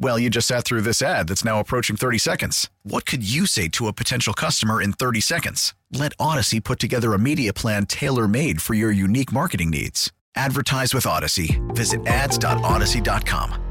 Well, 0.00 0.18
you 0.18 0.30
just 0.30 0.46
sat 0.46 0.64
through 0.64 0.82
this 0.82 1.02
ad 1.02 1.26
that's 1.28 1.44
now 1.44 1.58
approaching 1.58 1.96
30 1.96 2.18
seconds. 2.18 2.70
What 2.84 3.04
could 3.04 3.28
you 3.28 3.46
say 3.46 3.66
to 3.68 3.88
a 3.88 3.92
potential 3.92 4.32
customer 4.32 4.80
in 4.80 4.92
30 4.92 5.20
seconds? 5.20 5.74
Let 5.92 6.16
Audacy 6.18 6.62
put 6.62 6.78
together 6.78 7.14
a 7.14 7.18
media 7.18 7.52
plan 7.52 7.86
tailor 7.86 8.28
made 8.28 8.62
for 8.62 8.74
your 8.74 8.92
unique 8.92 9.32
marketing 9.32 9.70
needs. 9.70 10.12
Advertise 10.36 10.94
with 10.94 11.04
Audacy. 11.04 11.58
Visit 11.74 12.06
ads.audacy.com. 12.06 13.64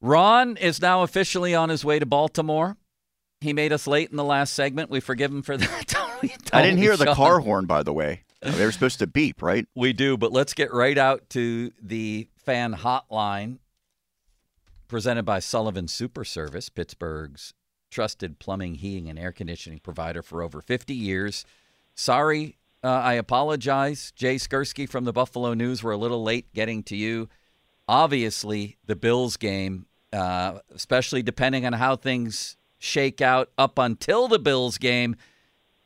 Ron 0.00 0.56
is 0.58 0.82
now 0.82 1.02
officially 1.02 1.54
on 1.54 1.70
his 1.70 1.82
way 1.84 1.98
to 1.98 2.04
Baltimore. 2.04 2.76
He 3.40 3.52
made 3.52 3.72
us 3.72 3.86
late 3.86 4.10
in 4.10 4.16
the 4.16 4.24
last 4.24 4.52
segment. 4.52 4.90
We 4.90 5.00
forgive 5.00 5.30
him 5.30 5.42
for 5.42 5.56
that. 5.56 5.94
I 6.52 6.62
didn't 6.62 6.78
hear 6.78 6.96
the 6.96 7.14
car 7.14 7.38
horn, 7.40 7.64
by 7.66 7.82
the 7.82 7.92
way. 7.92 8.24
They 8.44 8.64
were 8.64 8.72
supposed 8.72 8.98
to 8.98 9.06
beep, 9.06 9.42
right? 9.42 9.66
We 9.74 9.92
do, 9.94 10.16
but 10.18 10.30
let's 10.30 10.52
get 10.52 10.72
right 10.72 10.98
out 10.98 11.30
to 11.30 11.72
the 11.80 12.28
fan 12.36 12.74
hotline 12.74 13.58
presented 14.86 15.24
by 15.24 15.38
Sullivan 15.38 15.88
Super 15.88 16.24
Service, 16.24 16.68
Pittsburgh's 16.68 17.54
trusted 17.90 18.38
plumbing, 18.38 18.76
heating, 18.76 19.08
and 19.08 19.18
air 19.18 19.32
conditioning 19.32 19.78
provider 19.78 20.22
for 20.22 20.42
over 20.42 20.60
50 20.60 20.92
years. 20.92 21.46
Sorry, 21.94 22.58
uh, 22.82 22.88
I 22.88 23.14
apologize. 23.14 24.12
Jay 24.14 24.34
Skurski 24.34 24.88
from 24.88 25.04
the 25.04 25.12
Buffalo 25.12 25.54
News. 25.54 25.82
We're 25.82 25.92
a 25.92 25.96
little 25.96 26.22
late 26.22 26.52
getting 26.52 26.82
to 26.84 26.96
you. 26.96 27.28
Obviously, 27.88 28.76
the 28.84 28.96
Bills 28.96 29.36
game, 29.36 29.86
uh, 30.12 30.58
especially 30.74 31.22
depending 31.22 31.64
on 31.64 31.72
how 31.72 31.96
things 31.96 32.56
shake 32.78 33.22
out 33.22 33.50
up 33.56 33.78
until 33.78 34.28
the 34.28 34.38
Bills 34.38 34.76
game, 34.76 35.16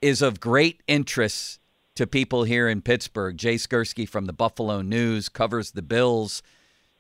is 0.01 0.23
of 0.23 0.41
great 0.41 0.83
interest 0.89 1.58
to 1.99 2.07
people 2.07 2.45
here 2.45 2.69
in 2.69 2.81
Pittsburgh. 2.81 3.37
Jay 3.37 3.57
Skurski 3.57 4.09
from 4.09 4.27
the 4.27 4.33
Buffalo 4.33 4.83
News 4.83 5.29
covers 5.29 5.73
the 5.73 5.83
Bills. 5.83 6.45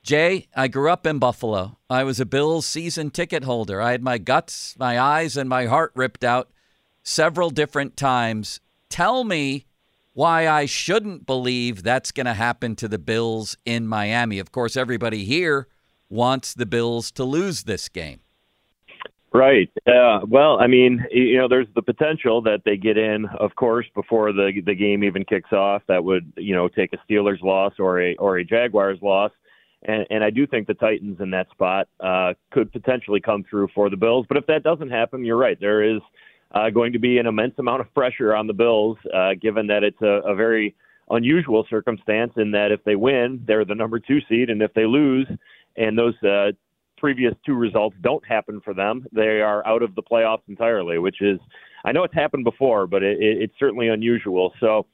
Jay, 0.02 0.48
I 0.56 0.66
grew 0.66 0.90
up 0.90 1.06
in 1.06 1.20
Buffalo. 1.20 1.78
I 1.88 2.02
was 2.02 2.18
a 2.18 2.26
Bills 2.26 2.66
season 2.66 3.10
ticket 3.10 3.44
holder. 3.44 3.80
I 3.80 3.92
had 3.92 4.02
my 4.02 4.18
guts, 4.18 4.74
my 4.76 4.98
eyes, 4.98 5.36
and 5.36 5.48
my 5.48 5.66
heart 5.66 5.92
ripped 5.94 6.24
out 6.24 6.50
several 7.04 7.50
different 7.50 7.96
times. 7.96 8.58
Tell 8.88 9.22
me 9.22 9.66
why 10.14 10.48
I 10.48 10.66
shouldn't 10.66 11.26
believe 11.26 11.84
that's 11.84 12.10
going 12.10 12.26
to 12.26 12.34
happen 12.34 12.74
to 12.74 12.88
the 12.88 12.98
Bills 12.98 13.56
in 13.64 13.86
Miami. 13.86 14.40
Of 14.40 14.50
course, 14.50 14.76
everybody 14.76 15.24
here 15.24 15.68
wants 16.10 16.54
the 16.54 16.66
Bills 16.66 17.12
to 17.12 17.22
lose 17.22 17.62
this 17.62 17.88
game. 17.88 18.18
Right. 19.32 19.70
Uh, 19.86 20.20
well, 20.26 20.58
I 20.58 20.66
mean, 20.66 21.04
you 21.10 21.36
know, 21.36 21.48
there's 21.48 21.66
the 21.74 21.82
potential 21.82 22.40
that 22.42 22.62
they 22.64 22.78
get 22.78 22.96
in, 22.96 23.26
of 23.38 23.54
course, 23.56 23.84
before 23.94 24.32
the 24.32 24.62
the 24.64 24.74
game 24.74 25.04
even 25.04 25.22
kicks 25.24 25.52
off. 25.52 25.82
That 25.86 26.02
would, 26.02 26.32
you 26.36 26.54
know, 26.54 26.68
take 26.68 26.94
a 26.94 26.98
Steelers 27.12 27.42
loss 27.42 27.74
or 27.78 28.00
a 28.00 28.16
or 28.16 28.38
a 28.38 28.44
Jaguars 28.44 28.98
loss, 29.02 29.30
and 29.82 30.06
and 30.08 30.24
I 30.24 30.30
do 30.30 30.46
think 30.46 30.66
the 30.66 30.74
Titans 30.74 31.20
in 31.20 31.30
that 31.32 31.50
spot 31.50 31.88
uh, 32.00 32.32
could 32.50 32.72
potentially 32.72 33.20
come 33.20 33.44
through 33.48 33.68
for 33.74 33.90
the 33.90 33.98
Bills. 33.98 34.24
But 34.28 34.38
if 34.38 34.46
that 34.46 34.62
doesn't 34.62 34.90
happen, 34.90 35.22
you're 35.26 35.36
right. 35.36 35.60
There 35.60 35.82
is 35.82 36.00
uh, 36.52 36.70
going 36.70 36.94
to 36.94 36.98
be 36.98 37.18
an 37.18 37.26
immense 37.26 37.54
amount 37.58 37.82
of 37.82 37.92
pressure 37.92 38.34
on 38.34 38.46
the 38.46 38.54
Bills, 38.54 38.96
uh, 39.14 39.34
given 39.40 39.66
that 39.66 39.84
it's 39.84 40.00
a, 40.00 40.22
a 40.26 40.34
very 40.34 40.74
unusual 41.10 41.66
circumstance 41.68 42.32
in 42.36 42.50
that 42.52 42.72
if 42.72 42.82
they 42.84 42.96
win, 42.96 43.42
they're 43.46 43.66
the 43.66 43.74
number 43.74 43.98
two 43.98 44.20
seed, 44.26 44.48
and 44.48 44.62
if 44.62 44.72
they 44.72 44.86
lose, 44.86 45.26
and 45.76 45.98
those 45.98 46.14
uh, 46.22 46.50
previous 46.98 47.34
two 47.44 47.54
results 47.54 47.96
don't 48.02 48.26
happen 48.26 48.60
for 48.64 48.74
them, 48.74 49.06
they 49.12 49.40
are 49.40 49.66
out 49.66 49.82
of 49.82 49.94
the 49.94 50.02
playoffs 50.02 50.42
entirely, 50.48 50.98
which 50.98 51.20
is, 51.20 51.38
I 51.84 51.92
know 51.92 52.04
it's 52.04 52.14
happened 52.14 52.44
before, 52.44 52.86
but 52.86 53.02
it, 53.02 53.18
it, 53.20 53.42
it's 53.42 53.54
certainly 53.58 53.88
unusual. 53.88 54.52
So 54.60 54.86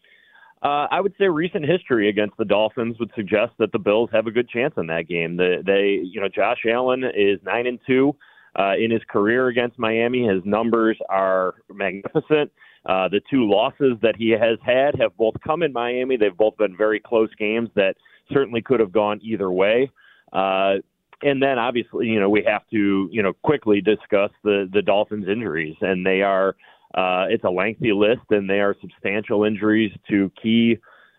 uh, 0.63 0.87
I 0.91 1.01
would 1.01 1.15
say 1.19 1.27
recent 1.29 1.67
history 1.67 2.09
against 2.09 2.37
the 2.39 2.45
Dolphins 2.45 2.97
would 2.99 3.11
suggest 3.15 3.53
that 3.59 3.73
the 3.73 3.79
Bills 3.79 4.09
have 4.13 4.27
a 4.27 4.31
good 4.31 4.49
chance 4.49 4.75
in 4.79 4.87
that 4.87 5.09
game. 5.09 5.37
The, 5.37 5.63
they, 5.65 6.01
you 6.03 6.21
know, 6.21 6.29
Josh 6.29 6.65
Allen 6.67 7.05
is 7.05 7.39
nine 7.45 7.67
and 7.67 7.79
two 7.87 8.17
uh, 8.59 8.73
in 8.79 8.91
his 8.91 9.03
career 9.11 9.49
against 9.49 9.79
Miami. 9.79 10.27
His 10.27 10.43
numbers 10.45 10.97
are 11.11 11.57
magnificent. 11.71 12.51
Uh, 12.87 13.09
the 13.09 13.21
two 13.31 13.49
losses 13.49 13.97
that 14.03 14.15
he 14.17 14.31
has 14.31 14.59
had 14.65 14.95
have 15.01 15.17
both 15.17 15.35
come 15.47 15.63
in 15.63 15.73
Miami. 15.73 16.17
They've 16.17 16.37
both 16.37 16.57
been 16.57 16.77
very 16.77 17.01
close 17.01 17.31
games 17.39 17.69
that 17.77 17.97
certainly 18.33 18.63
could 18.63 18.81
have 18.81 18.93
gone 18.93 19.21
either 19.23 19.51
way. 19.51 19.91
Uh, 20.33 20.77
and 21.25 21.43
then 21.43 21.59
obviously, 21.59 22.07
you 22.07 22.21
know, 22.21 22.29
we 22.29 22.45
have 22.47 22.69
to, 22.71 23.09
you 23.11 23.23
know, 23.23 23.33
quickly 23.43 23.81
discuss 23.81 24.31
the 24.45 24.69
the 24.73 24.83
Dolphins' 24.83 25.27
injuries, 25.27 25.75
and 25.81 26.07
they 26.07 26.23
are 26.23 26.55
uh, 26.95 27.27
it's 27.29 27.45
a 27.45 27.51
lengthy 27.51 27.93
list, 27.93 28.23
and 28.31 28.49
they 28.49 28.61
are 28.61 28.77
substantial 28.81 29.45
injuries 29.45 29.91
to 30.09 30.31
key 30.41 30.79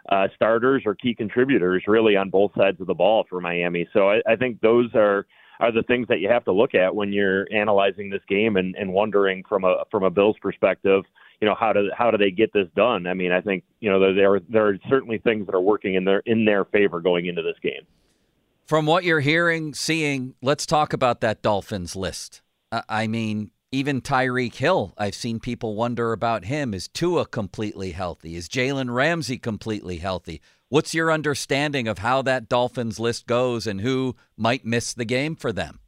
uh, 0.10 0.28
starters 0.36 0.84
or 0.86 0.94
key 0.94 1.16
contributors, 1.16 1.84
really 1.88 2.16
on 2.16 2.30
both 2.30 2.52
sides 2.56 2.80
of 2.80 2.88
the 2.88 2.94
ball 2.94 3.26
for 3.30 3.42
Miami. 3.42 3.88
So 3.92 4.10
I, 4.10 4.22
I 4.28 4.36
think 4.36 4.62
those 4.62 4.90
are 4.94 5.26
are 5.60 5.72
the 5.72 5.84
things 5.84 6.08
that 6.10 6.20
you 6.20 6.30
have 6.30 6.44
to 6.46 6.52
look 6.52 6.76
at 6.76 6.94
when 6.94 7.14
you're 7.14 7.48
analyzing 7.54 8.10
this 8.10 8.22
game 8.28 8.58
and, 8.58 8.76
and 8.76 8.94
wondering 8.94 9.44
from 9.48 9.64
a 9.64 9.84
from 9.90 10.04
a 10.04 10.10
Bills 10.12 10.36
perspective, 10.42 11.04
you 11.42 11.48
know, 11.48 11.56
how 11.60 11.74
do 11.74 11.90
how 11.98 12.12
do 12.12 12.18
they 12.18 12.32
get 12.32 12.54
this 12.54 12.68
done? 12.76 13.08
I 13.08 13.16
mean, 13.16 13.32
I 13.32 13.42
think 13.42 13.64
you 13.80 13.90
know 13.90 14.14
there 14.14 14.40
there 14.48 14.68
are 14.68 14.78
certainly 14.88 15.18
things 15.18 15.48
that 15.48 15.56
are 15.56 15.62
working 15.62 15.96
in 15.96 16.06
their 16.06 16.20
in 16.28 16.46
their 16.46 16.64
favor 16.66 17.02
going 17.02 17.26
into 17.26 17.42
this 17.42 17.58
game. 17.64 17.88
From 18.66 18.88
what 18.88 19.04
you're 19.04 19.20
hearing, 19.20 19.76
seeing, 19.76 20.34
let's 20.42 20.66
talk 20.66 20.92
about 20.92 21.22
that 21.22 21.44
Dolphins 21.44 21.96
list. 21.96 22.42
I 22.90 23.06
mean, 23.06 23.52
even 23.72 24.02
Tyreek 24.02 24.56
Hill, 24.56 24.96
I've 24.98 25.14
seen 25.14 25.40
people 25.40 25.76
wonder 25.76 26.12
about 26.14 26.46
him. 26.46 26.74
Is 26.74 26.88
Tua 26.88 27.28
completely 27.28 27.92
healthy? 27.92 28.36
Is 28.36 28.50
Jalen 28.50 28.92
Ramsey 28.92 29.38
completely 29.38 29.98
healthy? 29.98 30.42
What's 30.70 30.96
your 30.96 31.12
understanding 31.12 31.88
of 31.88 32.00
how 32.00 32.24
that 32.24 32.50
Dolphins 32.50 33.00
list 33.00 33.28
goes 33.28 33.68
and 33.68 33.82
who 33.82 34.16
might 34.36 34.66
miss 34.66 34.96
the 34.96 35.06
game 35.06 35.36
for 35.36 35.54
them? 35.54 35.80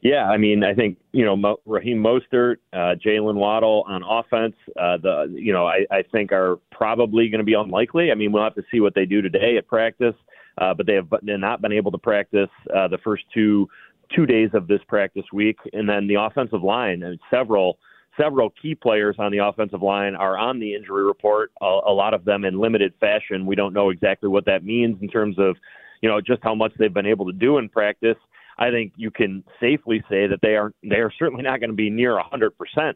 Yeah, 0.00 0.24
I 0.24 0.38
mean, 0.38 0.64
I 0.64 0.72
think 0.72 0.96
you 1.12 1.26
know 1.26 1.58
Raheem 1.66 2.02
Mostert, 2.02 2.56
uh, 2.72 2.94
Jaylen 3.04 3.34
Waddle 3.34 3.84
on 3.86 4.02
offense. 4.02 4.54
Uh, 4.80 4.96
the 4.96 5.34
you 5.34 5.52
know 5.52 5.66
I, 5.66 5.84
I 5.90 6.02
think 6.10 6.32
are 6.32 6.58
probably 6.70 7.28
going 7.28 7.40
to 7.40 7.44
be 7.44 7.54
unlikely. 7.54 8.10
I 8.10 8.14
mean, 8.14 8.32
we'll 8.32 8.44
have 8.44 8.54
to 8.54 8.64
see 8.70 8.80
what 8.80 8.94
they 8.94 9.04
do 9.04 9.20
today 9.20 9.56
at 9.58 9.66
practice, 9.66 10.14
uh, 10.58 10.74
but 10.74 10.86
they 10.86 10.94
have 10.94 11.08
not 11.22 11.60
been 11.60 11.72
able 11.72 11.90
to 11.92 11.98
practice 11.98 12.50
uh, 12.74 12.88
the 12.88 12.98
first 12.98 13.24
two 13.32 13.68
two 14.14 14.26
days 14.26 14.50
of 14.54 14.68
this 14.68 14.80
practice 14.86 15.24
week, 15.32 15.58
and 15.72 15.88
then 15.88 16.06
the 16.06 16.14
offensive 16.14 16.62
line 16.62 17.02
and 17.02 17.18
several 17.30 17.78
several 18.18 18.50
key 18.62 18.74
players 18.74 19.16
on 19.18 19.30
the 19.30 19.38
offensive 19.38 19.82
line 19.82 20.14
are 20.14 20.38
on 20.38 20.58
the 20.58 20.74
injury 20.74 21.04
report. 21.04 21.52
A, 21.60 21.66
a 21.86 21.92
lot 21.92 22.14
of 22.14 22.24
them 22.24 22.44
in 22.44 22.58
limited 22.58 22.94
fashion. 22.98 23.46
We 23.46 23.56
don't 23.56 23.74
know 23.74 23.90
exactly 23.90 24.28
what 24.28 24.46
that 24.46 24.64
means 24.64 24.96
in 25.02 25.08
terms 25.08 25.38
of 25.38 25.56
you 26.02 26.08
know 26.08 26.20
just 26.20 26.42
how 26.42 26.54
much 26.54 26.72
they've 26.78 26.92
been 26.92 27.06
able 27.06 27.26
to 27.26 27.32
do 27.32 27.58
in 27.58 27.68
practice. 27.68 28.16
I 28.58 28.70
think 28.70 28.94
you 28.96 29.10
can 29.10 29.44
safely 29.60 30.02
say 30.08 30.26
that 30.26 30.38
they 30.40 30.56
are 30.56 30.72
they 30.82 30.96
are 30.96 31.12
certainly 31.18 31.42
not 31.42 31.60
going 31.60 31.70
to 31.70 31.76
be 31.76 31.90
near 31.90 32.18
100% 32.18 32.50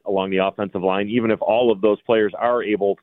along 0.06 0.30
the 0.30 0.38
offensive 0.38 0.82
line. 0.82 1.08
Even 1.08 1.30
if 1.30 1.40
all 1.42 1.70
of 1.70 1.80
those 1.82 2.00
players 2.02 2.32
are 2.38 2.62
able 2.62 2.98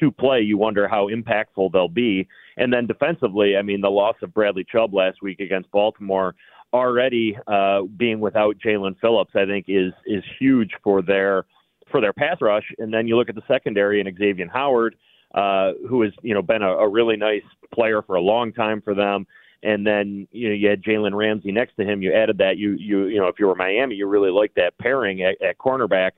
to 0.00 0.10
play, 0.10 0.40
you 0.40 0.58
wonder 0.58 0.88
how 0.88 1.08
impactful 1.08 1.72
they'll 1.72 1.88
be. 1.88 2.28
And 2.56 2.72
then 2.72 2.86
defensively, 2.86 3.56
I 3.56 3.62
mean, 3.62 3.80
the 3.80 3.90
loss 3.90 4.16
of 4.22 4.34
Bradley 4.34 4.64
Chubb 4.70 4.94
last 4.94 5.22
week 5.22 5.40
against 5.40 5.70
Baltimore, 5.70 6.34
already 6.72 7.36
uh, 7.46 7.82
being 7.96 8.20
without 8.20 8.56
Jaelan 8.58 8.98
Phillips, 9.00 9.32
I 9.34 9.46
think 9.46 9.66
is 9.68 9.92
is 10.06 10.22
huge 10.38 10.70
for 10.82 11.02
their 11.02 11.44
for 11.90 12.00
their 12.00 12.12
pass 12.12 12.38
rush. 12.40 12.64
And 12.78 12.92
then 12.92 13.06
you 13.06 13.16
look 13.16 13.28
at 13.28 13.34
the 13.34 13.42
secondary 13.48 14.00
and 14.00 14.18
Xavier 14.18 14.48
Howard, 14.52 14.96
uh, 15.34 15.72
who 15.88 16.02
has 16.02 16.12
you 16.22 16.34
know 16.34 16.42
been 16.42 16.62
a, 16.62 16.70
a 16.70 16.88
really 16.88 17.16
nice 17.16 17.42
player 17.72 18.02
for 18.02 18.16
a 18.16 18.20
long 18.20 18.52
time 18.52 18.82
for 18.82 18.94
them 18.94 19.26
and 19.62 19.86
then 19.86 20.28
you 20.30 20.48
know 20.48 20.54
you 20.54 20.68
had 20.68 20.82
Jalen 20.82 21.14
Ramsey 21.14 21.52
next 21.52 21.76
to 21.76 21.84
him. 21.84 22.02
You 22.02 22.12
added 22.12 22.38
that 22.38 22.58
you 22.58 22.72
you 22.78 23.06
you 23.06 23.18
know 23.18 23.26
if 23.26 23.36
you 23.38 23.46
were 23.46 23.54
Miami, 23.54 23.96
you 23.96 24.06
really 24.06 24.30
liked 24.30 24.56
that 24.56 24.78
pairing 24.78 25.22
at, 25.22 25.40
at 25.42 25.58
cornerback, 25.58 26.12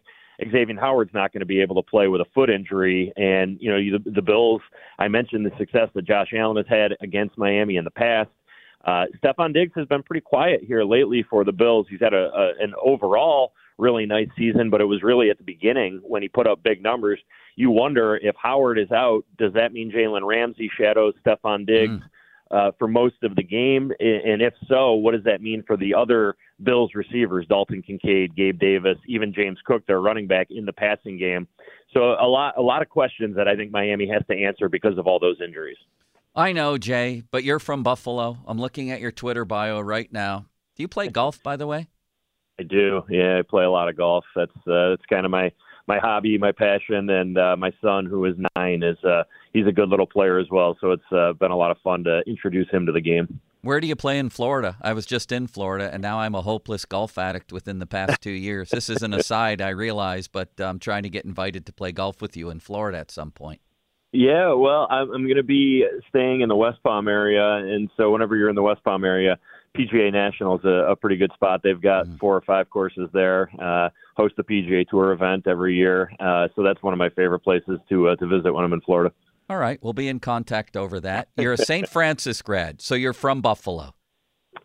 Xavier 0.51 0.79
Howard's 0.79 1.15
not 1.15 1.33
going 1.33 1.41
to 1.41 1.47
be 1.47 1.61
able 1.61 1.77
to 1.77 1.89
play 1.89 2.09
with 2.09 2.21
a 2.21 2.27
foot 2.35 2.51
injury. 2.51 3.13
And, 3.17 3.59
you 3.61 3.71
know, 3.71 3.99
the, 3.99 4.11
the 4.11 4.23
Bills, 4.23 4.63
I 4.99 5.09
mentioned 5.09 5.45
the 5.45 5.57
success 5.59 5.89
that 5.95 6.07
Josh 6.07 6.33
Allen 6.37 6.57
has 6.57 6.67
had 6.69 6.93
against 7.01 7.39
Miami 7.39 7.77
in 7.77 7.85
the 7.85 7.91
past. 7.91 8.31
Uh, 8.85 9.05
Stefon 9.23 9.53
Diggs 9.53 9.73
has 9.77 9.87
been 9.87 10.03
pretty 10.03 10.23
quiet 10.23 10.63
here 10.67 10.85
lately 10.85 11.23
for 11.29 11.45
the 11.45 11.53
Bills. 11.53 11.87
He's 11.91 12.01
had 12.01 12.15
a, 12.15 12.31
a 12.35 12.53
an 12.61 12.73
overall 12.83 13.53
really 13.77 14.07
nice 14.07 14.29
season, 14.37 14.71
but 14.71 14.81
it 14.81 14.87
was 14.87 15.03
really 15.03 15.31
at 15.31 15.39
the 15.39 15.45
beginning 15.45 16.01
when 16.03 16.23
he 16.23 16.29
put 16.29 16.47
up 16.47 16.63
big 16.63 16.83
numbers. 16.83 17.19
You 17.57 17.71
wonder 17.71 18.17
if 18.17 18.35
Howard 18.43 18.79
is 18.79 18.91
out, 18.91 19.25
does 19.39 19.53
that 19.55 19.73
mean 19.73 19.93
Jalen 19.93 20.27
Ramsey 20.27 20.71
shadows 20.79 21.15
Stefon 21.25 21.67
Diggs? 21.67 21.93
Mm 21.93 22.03
uh, 22.51 22.73
for 22.79 22.89
most 22.89 23.17
of 23.23 23.37
the 23.37 23.43
game? 23.43 23.93
And 24.01 24.43
if 24.43 24.55
so, 24.69 24.95
what 24.95 25.13
does 25.13 25.25
that 25.25 25.41
mean 25.41 25.63
for 25.67 25.77
the 25.77 25.95
other 25.95 26.37
Bills 26.63 26.93
receivers, 26.95 27.47
Dalton 27.49 27.83
Kincaid, 27.83 28.35
Gabe 28.37 28.59
Davis, 28.59 28.99
even 29.07 29.33
James 29.33 29.59
Cook, 29.65 29.87
their 29.87 30.01
running 30.01 30.27
back 30.27 30.49
in 30.51 30.65
the 30.65 30.73
passing 30.73 31.19
game? 31.19 31.47
So 31.93 32.13
a 32.21 32.27
lot, 32.27 32.57
a 32.57 32.63
lot 32.63 32.83
of 32.83 32.89
questions 32.89 33.37
that 33.37 33.49
I 33.49 33.57
think 33.57 33.71
Miami 33.71 34.09
has 34.09 34.23
to 34.31 34.37
answer 34.37 34.69
because 34.69 34.99
of 34.99 35.07
all 35.07 35.19
those 35.19 35.41
injuries. 35.45 35.79
I 36.35 36.53
know, 36.53 36.79
Jay, 36.79 37.23
but 37.31 37.43
you're 37.43 37.59
from 37.59 37.83
Buffalo. 37.83 38.39
I'm 38.47 38.59
looking 38.59 38.91
at 38.91 39.01
your 39.01 39.11
Twitter 39.11 39.45
bio 39.45 39.81
right 39.81 40.13
now. 40.13 40.47
Do 40.77 40.83
you 40.83 40.89
play 40.89 41.09
golf, 41.09 41.43
by 41.43 41.57
the 41.57 41.67
way? 41.67 41.89
I 42.59 42.63
do. 42.63 43.03
Yeah, 43.09 43.39
I 43.39 43.43
play 43.43 43.65
a 43.65 43.71
lot 43.71 43.89
of 43.89 43.97
golf. 43.97 44.25
That's 44.37 44.53
uh, 44.67 44.91
that's 44.91 45.05
kind 45.09 45.25
of 45.25 45.31
my 45.31 45.51
my 45.87 45.99
hobby, 45.99 46.39
my 46.39 46.53
passion, 46.53 47.11
and 47.11 47.39
uh, 47.39 47.57
my 47.57 47.73
son, 47.83 48.07
who 48.07 48.25
is 48.25 48.35
nine, 48.57 48.83
is 48.83 49.03
uh, 49.05 49.25
he's 49.53 49.67
a 49.67 49.73
good 49.73 49.89
little 49.89 50.07
player 50.07 50.39
as 50.39 50.47
well. 50.51 50.77
So 50.81 50.93
it's 50.93 51.13
uh, 51.13 51.33
been 51.35 51.51
a 51.51 51.57
lot 51.57 51.71
of 51.71 51.79
fun 51.83 52.05
to 52.05 52.23
introduce 52.27 52.69
him 52.71 52.87
to 52.87 52.93
the 52.93 53.01
game. 53.01 53.41
Where 53.63 53.81
do 53.81 53.87
you 53.87 53.97
play 53.97 54.19
in 54.19 54.31
Florida? 54.31 54.77
I 54.81 54.95
was 54.95 55.05
just 55.05 55.33
in 55.33 55.47
Florida, 55.47 55.91
and 55.93 56.01
now 56.01 56.21
I'm 56.21 56.35
a 56.35 56.41
hopeless 56.41 56.87
golf 56.87 57.19
addict 57.19 57.53
within 57.53 57.79
the 57.79 57.87
past 57.87 58.23
two 58.23 58.31
years. 58.31 58.71
This 58.71 58.89
is 58.89 59.03
an 59.03 59.13
aside, 59.13 59.61
I 59.61 59.71
realize, 59.71 60.29
but 60.29 60.49
I'm 60.59 60.79
trying 60.79 61.03
to 61.03 61.11
get 61.11 61.27
invited 61.27 61.67
to 61.67 61.73
play 61.73 61.93
golf 61.93 62.23
with 62.23 62.37
you 62.37 62.49
in 62.49 62.61
Florida 62.61 62.99
at 62.99 63.11
some 63.11 63.31
point. 63.31 63.61
Yeah, 64.13 64.55
well, 64.55 64.89
I'm, 64.91 65.13
I'm 65.13 65.25
going 65.25 65.37
to 65.37 65.43
be 65.43 65.85
staying 66.09 66.41
in 66.41 66.49
the 66.49 66.57
West 66.57 66.83
Palm 66.83 67.07
area, 67.07 67.57
and 67.57 67.91
so 67.97 68.11
whenever 68.11 68.35
you're 68.35 68.49
in 68.49 68.57
the 68.57 68.63
West 68.63 68.83
Palm 68.83 69.05
area, 69.05 69.39
PGA 69.77 70.13
National 70.13 70.59
is 70.59 70.65
a, 70.65 70.91
a 70.91 70.97
pretty 70.97 71.17
good 71.17 71.31
spot. 71.35 71.61
They've 71.63 71.81
got 71.81 72.07
mm-hmm. 72.07 72.17
four 72.17 72.37
or 72.37 72.41
five 72.41 72.69
courses 72.71 73.09
there. 73.13 73.51
Uh, 73.61 73.91
host 74.17 74.35
the 74.37 74.43
PGA 74.43 74.87
Tour 74.89 75.13
event 75.13 75.47
every 75.47 75.77
year, 75.77 76.13
uh, 76.19 76.49
so 76.57 76.63
that's 76.63 76.83
one 76.83 76.93
of 76.93 76.99
my 76.99 77.09
favorite 77.11 77.41
places 77.41 77.79
to 77.89 78.09
uh, 78.09 78.17
to 78.17 78.27
visit 78.27 78.53
when 78.53 78.65
I'm 78.65 78.73
in 78.73 78.81
Florida. 78.81 79.15
All 79.49 79.57
right, 79.57 79.79
we'll 79.83 79.93
be 79.93 80.09
in 80.09 80.21
contact 80.21 80.77
over 80.77 81.01
that. 81.01 81.29
You're 81.37 81.55
a 81.55 81.59
St. 81.59 81.89
Francis 81.93 82.43
grad, 82.43 82.81
so 82.81 82.95
you're 82.95 83.13
from 83.13 83.41
Buffalo. 83.41 83.95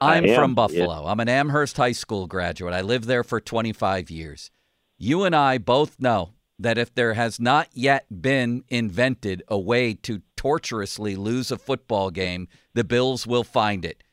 I'm 0.01 0.27
from 0.33 0.55
Buffalo. 0.55 1.03
Yeah. 1.03 1.11
I'm 1.11 1.19
an 1.19 1.29
Amherst 1.29 1.77
High 1.77 1.91
School 1.91 2.27
graduate. 2.27 2.73
I 2.73 2.81
lived 2.81 3.05
there 3.05 3.23
for 3.23 3.39
25 3.39 4.09
years. 4.09 4.51
You 4.97 5.23
and 5.23 5.35
I 5.35 5.57
both 5.57 5.99
know 5.99 6.31
that 6.57 6.77
if 6.77 6.93
there 6.93 7.13
has 7.13 7.39
not 7.39 7.67
yet 7.73 8.05
been 8.21 8.63
invented 8.69 9.43
a 9.47 9.59
way 9.59 9.93
to 9.93 10.21
torturously 10.35 11.15
lose 11.15 11.51
a 11.51 11.57
football 11.57 12.11
game, 12.11 12.47
the 12.73 12.83
Bills 12.83 13.27
will 13.27 13.43
find 13.43 13.83
it. 13.83 14.03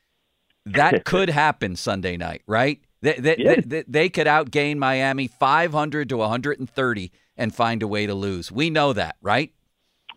That 0.65 1.05
could 1.05 1.29
happen 1.29 1.75
Sunday 1.75 2.17
night, 2.17 2.41
right? 2.47 2.81
They, 3.01 3.13
they, 3.13 3.35
yeah. 3.37 3.55
they, 3.65 3.83
they, 3.85 4.09
could 4.09 4.27
outgain 4.27 4.77
Miami 4.77 5.27
500 5.27 6.09
to 6.09 6.17
130 6.17 7.11
and 7.35 7.53
find 7.53 7.83
a 7.83 7.87
way 7.87 8.05
to 8.05 8.13
lose. 8.13 8.51
We 8.51 8.69
know 8.69 8.93
that, 8.93 9.17
right? 9.21 9.51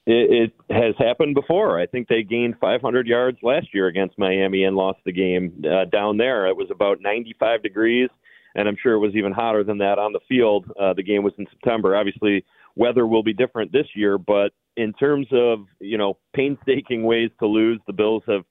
It, 0.06 0.52
it 0.68 0.72
has 0.72 0.94
happened 0.98 1.34
before. 1.34 1.80
I 1.80 1.86
think 1.86 2.06
they 2.06 2.22
gained 2.22 2.54
500 2.60 3.08
yards 3.08 3.38
last 3.42 3.74
year 3.74 3.88
against 3.88 4.16
Miami 4.18 4.62
and 4.62 4.76
lost 4.76 5.00
the 5.04 5.12
game 5.12 5.64
uh, 5.68 5.86
down 5.86 6.16
there. 6.16 6.46
It 6.46 6.56
was 6.56 6.68
about 6.70 7.00
95 7.00 7.64
degrees, 7.64 8.08
and 8.54 8.68
I'm 8.68 8.76
sure 8.80 8.94
it 8.94 9.00
was 9.00 9.16
even 9.16 9.32
hotter 9.32 9.64
than 9.64 9.78
that 9.78 9.98
on 9.98 10.12
the 10.12 10.20
field. 10.28 10.70
Uh, 10.80 10.94
the 10.94 11.02
game 11.02 11.24
was 11.24 11.32
in 11.38 11.46
September. 11.50 11.96
Obviously, 11.96 12.44
weather 12.76 13.04
will 13.04 13.24
be 13.24 13.32
different 13.32 13.72
this 13.72 13.86
year, 13.96 14.16
but 14.16 14.52
in 14.76 14.92
terms 14.92 15.26
of 15.32 15.66
you 15.80 15.98
know 15.98 16.18
painstaking 16.34 17.02
ways 17.04 17.30
to 17.40 17.46
lose, 17.46 17.80
the 17.88 17.92
Bills 17.92 18.22
have 18.28 18.44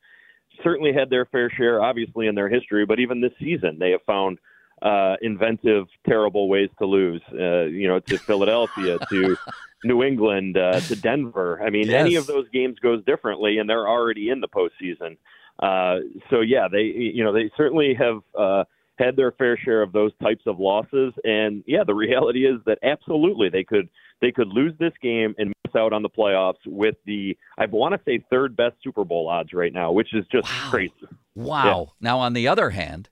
certainly 0.64 0.94
had 0.94 1.10
their 1.10 1.26
fair 1.26 1.50
share, 1.50 1.82
obviously, 1.82 2.28
in 2.28 2.36
their 2.36 2.50
history, 2.50 2.86
but 2.86 3.00
even 3.00 3.22
this 3.22 3.34
season, 3.40 3.78
they 3.80 3.92
have 3.92 4.02
found 4.04 4.40
uh, 4.82 5.16
inventive, 5.22 5.88
terrible 6.08 6.50
ways 6.50 6.70
to 6.80 6.86
lose. 6.86 7.22
Uh, 7.32 7.64
you 7.64 7.88
know, 7.88 8.00
to 8.00 8.18
Philadelphia, 8.18 8.98
to 9.10 9.38
New 9.84 10.04
England, 10.04 10.58
uh, 10.58 10.80
to 10.82 10.96
Denver. 10.96 11.62
I 11.66 11.70
mean, 11.70 11.88
yes. 11.88 12.02
any 12.02 12.16
of 12.16 12.28
those 12.28 12.48
games 12.50 12.80
goes 12.80 13.04
differently, 13.06 13.58
and 13.58 13.70
they're 13.70 13.88
already 13.88 14.30
in 14.30 14.42
the 14.42 14.48
postseason. 14.48 15.18
Uh, 15.60 16.02
so 16.30 16.42
yeah, 16.42 16.68
they 16.70 16.84
you 16.84 17.24
know 17.24 17.32
they 17.32 17.50
certainly 17.56 17.94
have 17.94 18.22
uh, 18.38 18.66
had 18.98 19.16
their 19.16 19.32
fair 19.32 19.58
share 19.58 19.82
of 19.82 19.92
those 19.92 20.12
types 20.22 20.44
of 20.46 20.60
losses, 20.60 21.14
and 21.24 21.64
yeah, 21.68 21.84
the 21.86 21.94
reality 21.94 22.46
is 22.46 22.60
that 22.66 22.78
absolutely 22.84 23.50
they 23.50 23.64
could 23.64 23.90
they 24.22 24.32
could 24.32 24.48
lose 24.48 24.74
this 24.80 24.94
game 25.02 25.36
and 25.38 25.54
miss 25.64 25.76
out 25.76 25.94
on 25.94 26.02
the 26.02 26.10
playoffs 26.10 26.66
with 26.66 26.96
the 27.06 27.38
I 27.58 27.66
want 27.66 27.94
to 27.94 28.02
say 28.06 28.24
third 28.30 28.56
best 28.56 28.76
Super 28.84 29.04
Bowl 29.04 29.28
odds 29.28 29.54
right 29.54 29.74
now, 29.74 29.92
which 29.92 30.14
is 30.14 30.26
just 30.32 30.46
wow. 30.46 30.68
crazy. 30.70 30.94
Wow. 31.36 31.80
Yeah. 31.80 32.10
Now 32.10 32.20
on 32.20 32.34
the 32.34 32.48
other 32.48 32.72
hand, 32.72 33.10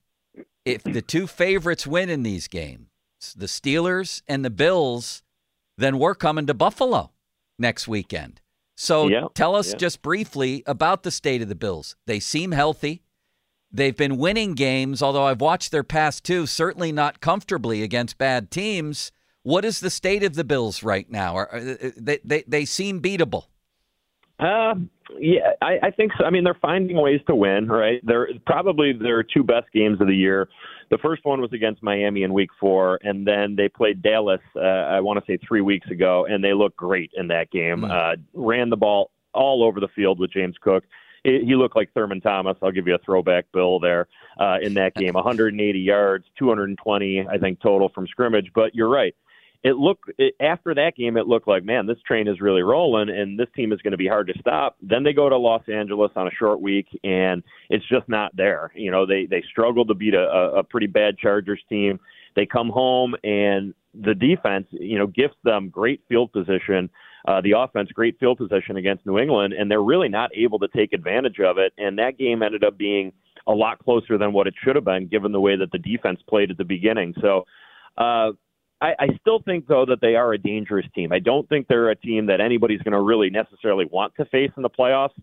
if 0.66 0.84
the 0.84 1.02
two 1.02 1.28
favorites 1.28 1.86
win 1.86 2.10
in 2.10 2.24
these 2.24 2.48
games, 2.48 2.88
the 3.36 3.48
Steelers 3.48 4.22
and 4.28 4.44
the 4.44 4.50
Bills, 4.50 5.24
then 5.78 6.00
we're 6.00 6.16
coming 6.16 6.48
to 6.48 6.54
Buffalo 6.54 7.12
next 7.60 7.88
weekend. 7.88 8.42
So 8.76 9.08
yeah. 9.08 9.28
tell 9.34 9.56
us 9.56 9.72
yeah. 9.72 9.78
just 9.78 10.02
briefly 10.02 10.64
about 10.66 11.04
the 11.04 11.12
state 11.12 11.42
of 11.42 11.50
the 11.50 11.56
Bills. 11.56 11.96
They 12.08 12.20
seem 12.20 12.52
healthy. 12.52 13.04
They've 13.74 13.98
been 13.98 14.18
winning 14.18 14.54
games, 14.54 15.02
although 15.02 15.24
I've 15.26 15.42
watched 15.42 15.72
their 15.72 15.84
past 15.84 16.24
two, 16.24 16.46
certainly 16.46 16.92
not 16.92 17.22
comfortably 17.22 17.82
against 17.82 18.20
bad 18.20 18.52
teams. 18.52 19.12
What 19.42 19.66
is 19.66 19.80
the 19.80 19.90
state 19.90 20.24
of 20.24 20.36
the 20.36 20.44
Bills 20.44 20.84
right 20.84 21.10
now? 21.10 21.36
Are, 21.36 21.56
uh, 21.56 21.76
they, 21.98 22.20
they, 22.24 22.44
they 22.48 22.66
seem 22.66 23.02
beatable. 23.02 23.46
Uh, 24.40 24.76
yeah, 25.20 25.52
I, 25.62 25.80
I 25.84 25.92
think 25.92 26.12
so. 26.18 26.24
I 26.24 26.30
mean, 26.30 26.44
they're 26.44 26.58
finding 26.62 26.98
ways 26.98 27.22
to 27.28 27.36
win, 27.36 27.68
right? 27.68 28.00
They're 28.06 28.30
probably 28.46 28.94
their 28.94 29.24
two 29.24 29.44
best 29.44 29.68
games 29.74 30.00
of 30.02 30.08
the 30.08 30.16
year. 30.16 30.50
The 30.92 30.98
first 31.00 31.26
one 31.26 31.42
was 31.42 31.52
against 31.54 31.82
Miami 31.82 32.24
in 32.24 32.34
Week 32.34 32.50
Four, 32.60 33.00
and 33.04 33.26
then 33.26 33.56
they 33.56 33.70
played 33.70 34.02
Dallas. 34.02 34.42
Uh, 34.56 34.60
I 34.60 35.00
want 35.00 35.20
to 35.20 35.26
say 35.32 35.38
three 35.48 35.62
weeks 35.62 35.90
ago, 35.90 36.26
and 36.30 36.44
they 36.44 36.54
looked 36.54 36.78
great 36.78 37.12
in 37.16 37.28
that 37.30 37.52
game. 37.52 37.82
Mm. 37.82 38.14
Uh, 38.14 38.18
ran 38.34 38.70
the 38.70 38.78
ball 38.78 39.12
all 39.34 39.64
over 39.64 39.80
the 39.80 39.88
field 39.96 40.20
with 40.20 40.32
James 40.32 40.56
Cook. 40.62 40.84
He 41.24 41.56
looked 41.56 41.76
like 41.76 41.92
Thurman 41.94 42.22
Thomas. 42.22 42.58
I'll 42.62 42.72
give 42.72 42.88
you 42.88 42.96
a 42.96 43.00
throwback 43.00 43.46
bill 43.54 43.80
there 43.80 44.08
uh, 44.40 44.58
in 44.62 44.74
that 44.76 44.96
game. 44.96 45.14
180 45.14 45.80
yards, 45.80 46.26
220, 46.38 47.28
I 47.28 47.38
think 47.38 47.62
total 47.62 47.90
from 47.90 48.08
scrimmage. 48.08 48.52
But 48.54 48.76
you're 48.76 48.90
right 48.90 49.16
it 49.64 49.78
looked 49.78 50.12
it, 50.18 50.36
after 50.40 50.76
that 50.76 50.96
game 50.96 51.18
it 51.18 51.28
looked 51.28 51.48
like 51.48 51.64
man 51.64 51.86
this 51.86 52.02
train 52.06 52.28
is 52.28 52.42
really 52.42 52.62
rolling 52.62 53.10
and 53.10 53.40
this 53.40 53.48
team 53.56 53.72
is 53.72 53.82
going 53.82 53.92
to 53.92 53.98
be 53.98 54.08
hard 54.08 54.28
to 54.28 54.34
stop 54.40 54.76
then 54.82 55.04
they 55.04 55.14
go 55.14 55.30
to 55.30 55.38
los 55.38 55.64
angeles 55.68 56.12
on 56.16 56.28
a 56.28 56.32
short 56.32 56.62
week 56.62 56.88
and 57.04 57.44
it's 57.70 57.88
just 57.88 58.08
not 58.08 58.36
there 58.36 58.72
you 58.76 58.92
know 58.92 59.06
they 59.06 59.26
they 59.26 59.44
struggled 59.50 59.88
to 59.88 59.94
beat 59.94 60.14
a, 60.14 60.28
a 60.58 60.64
pretty 60.64 60.88
bad 60.88 61.18
chargers 61.18 61.62
team 61.70 62.00
they 62.36 62.46
come 62.46 62.70
home 62.70 63.16
and 63.24 63.74
the 64.02 64.14
defense 64.14 64.68
you 64.72 64.98
know 64.98 65.08
gifts 65.08 65.38
them 65.44 65.70
great 65.70 66.02
field 66.10 66.32
position 66.32 66.90
uh, 67.28 67.42
the 67.42 67.54
offense 67.58 67.90
great 67.92 68.18
field 68.20 68.38
position 68.38 68.78
against 68.78 69.06
new 69.06 69.18
england 69.18 69.54
and 69.54 69.70
they're 69.70 69.82
really 69.82 70.10
not 70.10 70.30
able 70.36 70.60
to 70.60 70.68
take 70.70 70.94
advantage 70.94 71.40
of 71.40 71.58
it 71.58 71.74
and 71.78 71.98
that 71.98 72.18
game 72.18 72.42
ended 72.44 72.64
up 72.64 72.78
being 72.78 73.12
a 73.48 73.52
lot 73.52 73.78
closer 73.80 74.18
than 74.18 74.32
what 74.34 74.48
it 74.48 74.54
should 74.64 74.76
have 74.76 74.86
been 74.86 75.08
given 75.08 75.32
the 75.32 75.42
way 75.42 75.56
that 75.56 75.72
the 75.72 75.80
defense 75.80 76.20
played 76.28 76.52
at 76.52 76.58
the 76.58 76.64
beginning 76.64 77.14
so 77.22 77.46
uh, 77.98 78.32
I, 78.82 78.96
I 79.00 79.08
still 79.22 79.42
think 79.44 79.68
though 79.68 79.86
that 79.86 80.02
they 80.02 80.16
are 80.16 80.34
a 80.34 80.38
dangerous 80.38 80.86
team. 80.94 81.14
I 81.14 81.20
don't 81.20 81.48
think 81.48 81.68
they're 81.68 81.90
a 81.90 81.96
team 81.96 82.26
that 82.26 82.42
anybody's 82.42 82.82
going 82.82 82.94
to 82.94 83.02
really 83.02 83.30
necessarily 83.30 83.86
want 83.86 84.14
to 84.16 84.26
face 84.26 84.52
in 84.58 84.64
the 84.64 84.70
playoffs. 84.70 85.14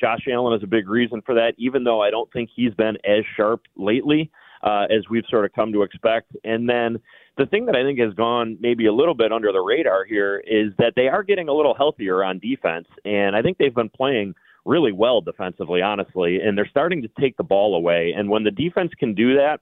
Josh 0.00 0.20
Allen 0.30 0.56
is 0.56 0.62
a 0.62 0.68
big 0.68 0.88
reason 0.88 1.20
for 1.26 1.34
that, 1.34 1.54
even 1.58 1.82
though 1.82 2.00
I 2.00 2.10
don't 2.10 2.32
think 2.32 2.50
he's 2.54 2.72
been 2.74 2.96
as 3.04 3.24
sharp 3.36 3.62
lately 3.76 4.30
uh, 4.62 4.86
as 4.90 5.08
we've 5.10 5.24
sort 5.28 5.44
of 5.44 5.52
come 5.52 5.72
to 5.72 5.82
expect. 5.82 6.36
And 6.44 6.68
then 6.68 6.98
the 7.36 7.46
thing 7.46 7.66
that 7.66 7.76
I 7.76 7.82
think 7.82 7.98
has 8.00 8.14
gone 8.14 8.56
maybe 8.60 8.86
a 8.86 8.92
little 8.92 9.14
bit 9.14 9.32
under 9.32 9.52
the 9.52 9.60
radar 9.60 10.04
here 10.04 10.42
is 10.46 10.72
that 10.78 10.94
they 10.96 11.08
are 11.08 11.22
getting 11.22 11.48
a 11.48 11.54
little 11.54 11.74
healthier 11.74 12.24
on 12.24 12.38
defense, 12.38 12.86
and 13.04 13.36
I 13.36 13.42
think 13.42 13.58
they've 13.58 13.74
been 13.74 13.90
playing 13.90 14.34
really 14.64 14.92
well 14.92 15.20
defensively, 15.20 15.80
honestly, 15.80 16.40
and 16.40 16.58
they're 16.58 16.68
starting 16.68 17.00
to 17.02 17.08
take 17.20 17.36
the 17.36 17.44
ball 17.44 17.74
away. 17.74 18.12
And 18.16 18.28
when 18.28 18.44
the 18.44 18.50
defense 18.50 18.92
can 18.98 19.14
do 19.14 19.34
that, 19.36 19.60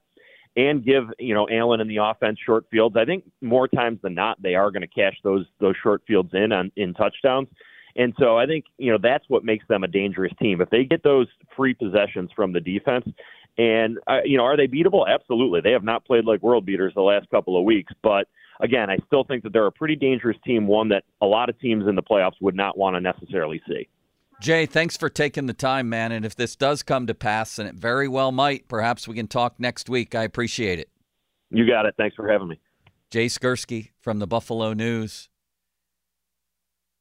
and 0.57 0.83
give 0.83 1.03
you 1.19 1.33
know 1.35 1.47
Allen 1.49 1.79
and 1.79 1.89
the 1.89 1.97
offense 1.97 2.39
short 2.43 2.65
fields. 2.69 2.97
I 2.97 3.05
think 3.05 3.23
more 3.41 3.67
times 3.67 3.99
than 4.01 4.15
not 4.15 4.41
they 4.41 4.55
are 4.55 4.71
going 4.71 4.81
to 4.81 4.87
cash 4.87 5.15
those 5.23 5.45
those 5.59 5.75
short 5.81 6.01
fields 6.05 6.31
in 6.33 6.51
on 6.51 6.71
in 6.75 6.93
touchdowns. 6.95 7.47
And 7.95 8.13
so 8.19 8.37
I 8.37 8.45
think 8.45 8.65
you 8.77 8.91
know 8.91 8.97
that's 9.01 9.25
what 9.27 9.45
makes 9.45 9.67
them 9.67 9.83
a 9.83 9.87
dangerous 9.87 10.33
team. 10.41 10.59
If 10.59 10.69
they 10.69 10.83
get 10.83 11.03
those 11.03 11.27
free 11.55 11.75
possessions 11.75 12.31
from 12.35 12.51
the 12.53 12.59
defense, 12.59 13.05
and 13.57 13.97
uh, 14.07 14.19
you 14.23 14.37
know 14.37 14.43
are 14.43 14.57
they 14.57 14.67
beatable? 14.67 15.07
Absolutely. 15.07 15.61
They 15.61 15.71
have 15.71 15.83
not 15.83 16.05
played 16.05 16.25
like 16.25 16.41
world 16.41 16.65
beaters 16.65 16.93
the 16.95 17.01
last 17.01 17.29
couple 17.29 17.57
of 17.57 17.63
weeks, 17.63 17.93
but 18.01 18.27
again, 18.59 18.89
I 18.89 18.97
still 19.07 19.23
think 19.23 19.43
that 19.43 19.53
they're 19.53 19.67
a 19.67 19.71
pretty 19.71 19.95
dangerous 19.95 20.37
team, 20.45 20.67
one 20.67 20.89
that 20.89 21.03
a 21.21 21.25
lot 21.25 21.49
of 21.49 21.59
teams 21.59 21.87
in 21.87 21.95
the 21.95 22.03
playoffs 22.03 22.41
would 22.41 22.55
not 22.55 22.77
want 22.77 22.95
to 22.95 23.01
necessarily 23.01 23.61
see. 23.67 23.87
Jay, 24.39 24.67
thanks 24.67 24.95
for 24.95 25.09
taking 25.09 25.47
the 25.47 25.53
time, 25.53 25.89
man. 25.89 26.11
And 26.11 26.23
if 26.23 26.35
this 26.35 26.55
does 26.55 26.83
come 26.83 27.07
to 27.07 27.15
pass, 27.15 27.57
and 27.57 27.67
it 27.67 27.75
very 27.75 28.07
well 28.07 28.31
might, 28.31 28.67
perhaps 28.67 29.07
we 29.07 29.15
can 29.15 29.27
talk 29.27 29.59
next 29.59 29.89
week. 29.89 30.13
I 30.13 30.23
appreciate 30.23 30.79
it. 30.79 30.89
You 31.49 31.65
got 31.67 31.85
it. 31.85 31.95
Thanks 31.97 32.15
for 32.15 32.27
having 32.27 32.47
me. 32.47 32.59
Jay 33.09 33.27
Skurski 33.27 33.91
from 33.99 34.19
the 34.19 34.27
Buffalo 34.27 34.73
News. 34.73 35.29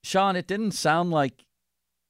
Sean, 0.03 0.37
it 0.37 0.47
didn't 0.47 0.71
sound 0.71 1.11
like 1.11 1.45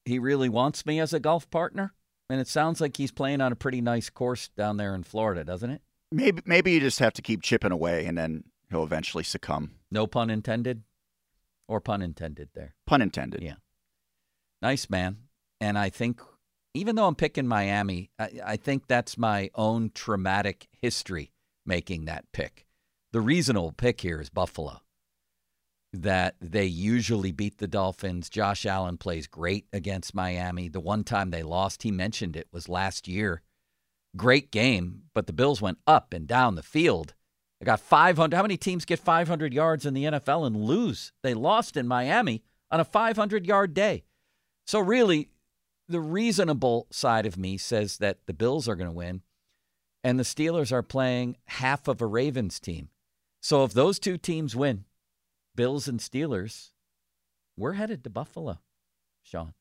he 0.04 0.18
really 0.18 0.48
wants 0.48 0.86
me 0.86 1.00
as 1.00 1.12
a 1.12 1.18
golf 1.18 1.50
partner, 1.50 1.94
and 2.28 2.40
it 2.40 2.48
sounds 2.48 2.80
like 2.80 2.96
he's 2.96 3.12
playing 3.12 3.40
on 3.40 3.52
a 3.52 3.56
pretty 3.56 3.80
nice 3.80 4.10
course 4.10 4.48
down 4.56 4.76
there 4.76 4.94
in 4.94 5.02
Florida, 5.02 5.44
doesn't 5.44 5.70
it? 5.70 5.82
Maybe 6.12 6.42
maybe 6.44 6.72
you 6.72 6.80
just 6.80 6.98
have 7.00 7.12
to 7.14 7.22
keep 7.22 7.42
chipping 7.42 7.72
away, 7.72 8.06
and 8.06 8.16
then 8.16 8.44
he'll 8.70 8.84
eventually 8.84 9.24
succumb. 9.24 9.72
No 9.90 10.06
pun 10.06 10.30
intended, 10.30 10.82
or 11.68 11.80
pun 11.80 12.02
intended 12.02 12.50
there. 12.54 12.74
Pun 12.86 13.02
intended. 13.02 13.42
Yeah. 13.42 13.56
Nice 14.62 14.88
man, 14.88 15.18
and 15.60 15.78
I 15.78 15.90
think 15.90 16.20
even 16.74 16.96
though 16.96 17.06
I'm 17.06 17.14
picking 17.14 17.46
Miami, 17.46 18.10
I, 18.18 18.30
I 18.44 18.56
think 18.56 18.86
that's 18.86 19.18
my 19.18 19.50
own 19.54 19.90
traumatic 19.94 20.68
history 20.80 21.32
making 21.64 22.04
that 22.04 22.24
pick. 22.32 22.66
The 23.12 23.20
reasonable 23.20 23.72
pick 23.72 24.00
here 24.02 24.20
is 24.20 24.30
Buffalo. 24.30 24.80
That 25.96 26.36
they 26.40 26.66
usually 26.66 27.32
beat 27.32 27.58
the 27.58 27.66
Dolphins. 27.66 28.28
Josh 28.28 28.66
Allen 28.66 28.98
plays 28.98 29.26
great 29.26 29.66
against 29.72 30.14
Miami. 30.14 30.68
The 30.68 30.80
one 30.80 31.04
time 31.04 31.30
they 31.30 31.42
lost, 31.42 31.82
he 31.82 31.90
mentioned 31.90 32.36
it, 32.36 32.48
was 32.52 32.68
last 32.68 33.08
year. 33.08 33.42
Great 34.16 34.50
game, 34.50 35.02
but 35.14 35.26
the 35.26 35.32
Bills 35.32 35.62
went 35.62 35.78
up 35.86 36.12
and 36.12 36.26
down 36.26 36.54
the 36.54 36.62
field. 36.62 37.14
They 37.60 37.64
got 37.66 37.80
500. 37.80 38.34
How 38.34 38.42
many 38.42 38.56
teams 38.56 38.84
get 38.84 38.98
500 38.98 39.54
yards 39.54 39.86
in 39.86 39.94
the 39.94 40.04
NFL 40.04 40.46
and 40.46 40.56
lose? 40.56 41.12
They 41.22 41.34
lost 41.34 41.76
in 41.76 41.86
Miami 41.86 42.42
on 42.70 42.80
a 42.80 42.84
500 42.84 43.46
yard 43.46 43.72
day. 43.72 44.04
So, 44.66 44.80
really, 44.80 45.30
the 45.88 46.00
reasonable 46.00 46.88
side 46.90 47.26
of 47.26 47.38
me 47.38 47.56
says 47.56 47.98
that 47.98 48.26
the 48.26 48.34
Bills 48.34 48.68
are 48.68 48.76
going 48.76 48.90
to 48.90 48.96
win, 48.96 49.22
and 50.02 50.18
the 50.18 50.24
Steelers 50.24 50.72
are 50.72 50.82
playing 50.82 51.36
half 51.46 51.88
of 51.88 52.00
a 52.00 52.06
Ravens 52.06 52.60
team. 52.60 52.90
So 53.40 53.62
if 53.62 53.72
those 53.72 54.00
two 54.00 54.18
teams 54.18 54.56
win, 54.56 54.86
Bills 55.56 55.88
and 55.88 55.98
Steelers, 55.98 56.70
we're 57.56 57.72
headed 57.72 58.04
to 58.04 58.10
Buffalo, 58.10 58.60
Sean. 59.22 59.54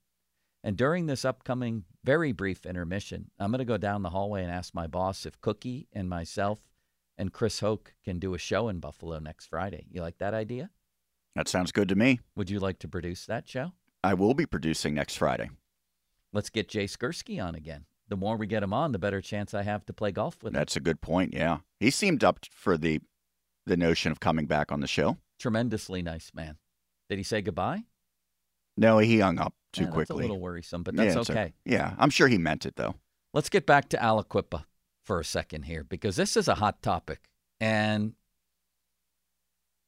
And 0.61 0.75
during 0.75 1.05
this 1.05 1.23
upcoming 1.23 1.85
very 2.03 2.33
brief 2.33 2.65
intermission, 2.65 3.31
I'm 3.39 3.51
going 3.51 3.59
to 3.59 3.65
go 3.65 3.77
down 3.77 4.01
the 4.01 4.09
hallway 4.09 4.43
and 4.43 4.51
ask 4.51 4.73
my 4.73 4.87
boss 4.87 5.25
if 5.25 5.39
Cookie 5.39 5.87
and 5.93 6.09
myself 6.09 6.59
and 7.17 7.31
Chris 7.31 7.61
Hoke 7.61 7.93
can 8.03 8.19
do 8.19 8.33
a 8.33 8.37
show 8.37 8.67
in 8.67 8.79
Buffalo 8.79 9.19
next 9.19 9.45
Friday. 9.45 9.85
You 9.89 10.01
like 10.01 10.17
that 10.17 10.33
idea? 10.33 10.69
That 11.35 11.47
sounds 11.47 11.71
good 11.71 11.87
to 11.89 11.95
me. 11.95 12.19
Would 12.35 12.49
you 12.49 12.59
like 12.59 12.79
to 12.79 12.87
produce 12.87 13.25
that 13.25 13.47
show? 13.47 13.71
I 14.03 14.15
will 14.15 14.33
be 14.33 14.45
producing 14.45 14.95
next 14.95 15.15
Friday. 15.15 15.49
Let's 16.33 16.49
get 16.49 16.67
Jay 16.67 16.85
Skurski 16.85 17.41
on 17.41 17.55
again. 17.55 17.85
The 18.09 18.17
more 18.17 18.35
we 18.35 18.47
get 18.47 18.63
him 18.63 18.73
on, 18.73 18.91
the 18.91 18.99
better 18.99 19.21
chance 19.21 19.53
I 19.53 19.63
have 19.63 19.85
to 19.85 19.93
play 19.93 20.11
golf 20.11 20.43
with 20.43 20.53
him. 20.53 20.59
That's 20.59 20.75
a 20.75 20.81
good 20.81 20.99
point. 20.99 21.33
Yeah, 21.33 21.59
he 21.79 21.89
seemed 21.89 22.23
up 22.23 22.45
for 22.51 22.77
the 22.77 22.99
the 23.65 23.77
notion 23.77 24.11
of 24.11 24.19
coming 24.19 24.45
back 24.45 24.71
on 24.71 24.79
the 24.79 24.87
show. 24.87 25.17
Tremendously 25.39 26.01
nice 26.01 26.31
man. 26.33 26.57
Did 27.09 27.17
he 27.17 27.23
say 27.23 27.41
goodbye? 27.41 27.83
No, 28.77 28.97
he 28.99 29.19
hung 29.19 29.39
up 29.39 29.53
too 29.73 29.83
Yeah, 29.83 29.85
that's 29.87 29.95
quickly. 29.95 30.15
a 30.15 30.27
little 30.27 30.39
worrisome, 30.39 30.83
but 30.83 30.95
that's 30.95 31.15
yeah, 31.15 31.21
okay. 31.21 31.53
yeah, 31.65 31.93
I'm 31.97 32.09
sure 32.09 32.27
he 32.27 32.37
meant 32.37 32.65
it 32.65 32.75
though. 32.75 32.95
Let's 33.33 33.49
get 33.49 33.65
back 33.65 33.89
to 33.89 33.97
Aliquippa 33.97 34.63
for 35.03 35.19
a 35.19 35.25
second 35.25 35.63
here 35.63 35.83
because 35.83 36.15
this 36.15 36.35
is 36.37 36.47
a 36.47 36.55
hot 36.55 36.81
topic. 36.81 37.19
And 37.59 38.13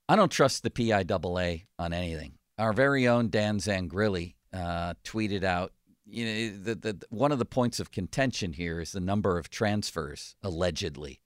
I 0.10 0.16
don't 0.16 0.32
trust 0.32 0.64
the 0.64 0.70
PIAA 0.70 1.66
on 1.80 1.94
anything. 1.94 2.34
Our 2.58 2.74
very 2.74 3.08
own 3.08 3.30
Dan 3.30 3.60
Zangrilli 3.60 4.36
uh, 4.54 4.94
tweeted 5.04 5.44
out, 5.44 5.74
you 6.06 6.26
know, 6.26 6.58
the, 6.58 6.76
the, 6.76 7.06
one 7.10 7.32
of 7.32 7.40
the 7.40 7.46
points 7.46 7.80
of 7.80 7.92
contention 7.92 8.54
here 8.54 8.80
is 8.80 8.94
the 8.94 9.02
number 9.02 9.38
of 9.38 9.50
transfers 9.50 10.36
allegedly 10.42 11.22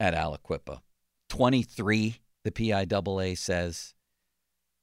at 0.00 0.14
Aliquippa. 0.14 0.80
23, 1.28 2.16
the 2.44 2.50
PIAA 2.50 3.36
says. 3.36 3.94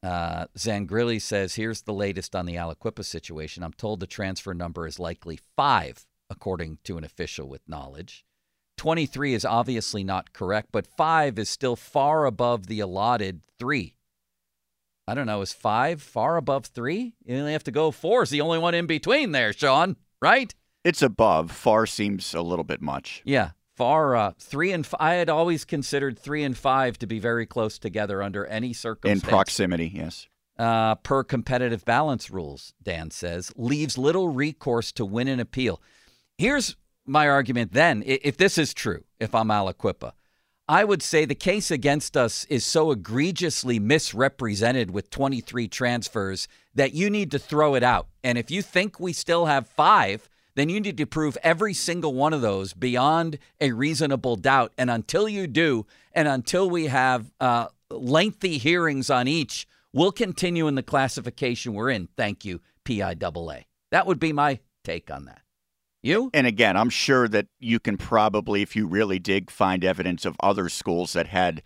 Uh, 0.03 0.45
Zangrilli 0.55 1.19
says, 1.19 1.55
here's 1.55 1.81
the 1.81 1.93
latest 1.93 2.35
on 2.35 2.45
the 2.45 2.55
Aliquippa 2.55 3.03
situation. 3.03 3.63
I'm 3.63 3.73
told 3.73 3.99
the 3.99 4.07
transfer 4.07 4.53
number 4.53 4.85
is 4.85 4.99
likely 4.99 5.39
five, 5.55 6.05
according 6.29 6.77
to 6.83 6.97
an 6.97 7.03
official 7.03 7.49
with 7.49 7.67
knowledge. 7.67 8.23
23 8.77 9.33
is 9.33 9.43
obviously 9.43 10.03
not 10.03 10.33
correct, 10.33 10.69
but 10.71 10.85
five 10.85 11.39
is 11.39 11.49
still 11.49 11.75
far 11.75 12.25
above 12.25 12.67
the 12.67 12.79
allotted 12.79 13.41
three. 13.57 13.95
I 15.07 15.15
don't 15.15 15.25
know, 15.25 15.41
is 15.41 15.53
five 15.53 16.01
far 16.01 16.37
above 16.37 16.67
three? 16.67 17.15
You 17.25 17.37
only 17.37 17.53
have 17.53 17.63
to 17.63 17.71
go 17.71 17.91
four 17.91 18.23
is 18.23 18.29
the 18.29 18.41
only 18.41 18.59
one 18.59 18.75
in 18.75 18.85
between 18.85 19.31
there, 19.31 19.51
Sean, 19.51 19.95
right? 20.21 20.53
It's 20.83 21.01
above. 21.01 21.51
Far 21.51 21.85
seems 21.85 22.33
a 22.33 22.41
little 22.41 22.63
bit 22.63 22.81
much. 22.81 23.21
Yeah, 23.25 23.51
far 23.77 24.15
uh, 24.15 24.31
three 24.39 24.71
and 24.73 24.83
f- 24.83 24.95
I 24.99 25.13
had 25.13 25.29
always 25.29 25.63
considered 25.63 26.17
three 26.17 26.43
and 26.43 26.57
five 26.57 26.97
to 26.97 27.07
be 27.07 27.19
very 27.19 27.45
close 27.45 27.77
together 27.77 28.21
under 28.23 28.45
any 28.47 28.73
circumstance. 28.73 29.23
In 29.23 29.29
proximity, 29.29 29.91
yes. 29.93 30.27
uh, 30.57 30.95
per 30.95 31.23
competitive 31.23 31.85
balance 31.85 32.31
rules, 32.31 32.73
Dan 32.81 33.11
says, 33.11 33.53
leaves 33.55 33.97
little 33.97 34.29
recourse 34.29 34.91
to 34.93 35.05
win 35.05 35.27
an 35.27 35.39
appeal. 35.39 35.79
Here's 36.37 36.75
my 37.05 37.29
argument 37.29 37.71
then. 37.71 38.03
If 38.05 38.35
this 38.35 38.57
is 38.57 38.73
true, 38.73 39.03
if 39.19 39.33
I'm 39.35 39.47
Aliquippa, 39.47 40.11
I 40.67 40.83
would 40.83 41.01
say 41.01 41.23
the 41.23 41.35
case 41.35 41.71
against 41.71 42.17
us 42.17 42.45
is 42.45 42.65
so 42.65 42.91
egregiously 42.91 43.79
misrepresented 43.79 44.91
with 44.91 45.09
23 45.11 45.69
transfers 45.69 46.47
that 46.75 46.93
you 46.93 47.09
need 47.09 47.31
to 47.31 47.39
throw 47.39 47.75
it 47.75 47.83
out. 47.83 48.07
And 48.23 48.37
if 48.37 48.51
you 48.51 48.61
think 48.61 48.99
we 48.99 49.13
still 49.13 49.45
have 49.45 49.67
five, 49.67 50.27
then 50.57 50.69
you 50.69 50.79
need 50.81 50.97
to 50.97 51.05
prove 51.05 51.37
every 51.43 51.71
single 51.75 52.15
one 52.15 52.33
of 52.33 52.41
those 52.41 52.73
beyond 52.73 53.37
a 53.61 53.71
reasonable 53.73 54.35
doubt. 54.35 54.73
And 54.75 54.89
until 54.89 55.29
you 55.29 55.45
do, 55.45 55.85
and 56.13 56.27
until 56.27 56.67
we 56.67 56.87
have 56.87 57.31
uh, 57.39 57.67
lengthy 57.91 58.57
hearings 58.57 59.11
on 59.11 59.27
each, 59.27 59.67
we'll 59.93 60.11
continue 60.11 60.67
in 60.67 60.73
the 60.73 60.81
classification 60.81 61.75
we're 61.75 61.91
in. 61.91 62.07
Thank 62.17 62.43
you, 62.43 62.59
PIAA. 62.85 63.65
That 63.91 64.07
would 64.07 64.19
be 64.19 64.33
my 64.33 64.59
take 64.83 65.11
on 65.11 65.25
that. 65.25 65.41
You? 66.01 66.31
And 66.33 66.47
again, 66.47 66.75
I'm 66.75 66.89
sure 66.89 67.27
that 67.27 67.47
you 67.59 67.79
can 67.79 67.97
probably, 67.97 68.63
if 68.63 68.75
you 68.75 68.87
really 68.87 69.19
dig, 69.19 69.51
find 69.51 69.85
evidence 69.85 70.25
of 70.25 70.35
other 70.39 70.69
schools 70.69 71.13
that 71.13 71.27
had 71.27 71.61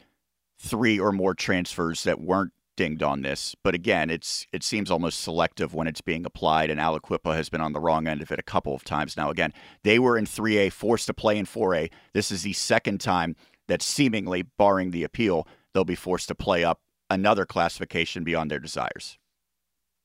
three 0.60 1.00
or 1.00 1.13
more 1.13 1.33
transfers 1.33 2.03
that 2.03 2.19
weren't 2.19 2.51
dinged 2.75 3.03
on 3.03 3.21
this. 3.21 3.55
But 3.63 3.75
again, 3.75 4.09
it's 4.09 4.45
it 4.51 4.63
seems 4.63 4.89
almost 4.91 5.21
selective 5.21 5.73
when 5.73 5.87
it's 5.87 6.01
being 6.01 6.25
applied, 6.25 6.69
and 6.69 6.79
Aliquippa 6.79 7.35
has 7.35 7.49
been 7.49 7.61
on 7.61 7.73
the 7.73 7.79
wrong 7.79 8.07
end 8.07 8.21
of 8.21 8.31
it 8.31 8.39
a 8.39 8.43
couple 8.43 8.73
of 8.73 8.83
times 8.83 9.17
now. 9.17 9.29
Again, 9.29 9.53
they 9.83 9.99
were 9.99 10.17
in 10.17 10.25
3A, 10.25 10.71
forced 10.71 11.07
to 11.07 11.13
play 11.13 11.37
in 11.37 11.45
4A. 11.45 11.91
This 12.13 12.31
is 12.31 12.43
the 12.43 12.53
second 12.53 12.99
time 12.99 13.35
that 13.67 13.81
seemingly, 13.81 14.41
barring 14.41 14.91
the 14.91 15.03
appeal, 15.03 15.47
they'll 15.73 15.85
be 15.85 15.95
forced 15.95 16.27
to 16.27 16.35
play 16.35 16.63
up 16.63 16.81
another 17.09 17.45
classification 17.45 18.23
beyond 18.23 18.49
their 18.49 18.59
desires. 18.59 19.17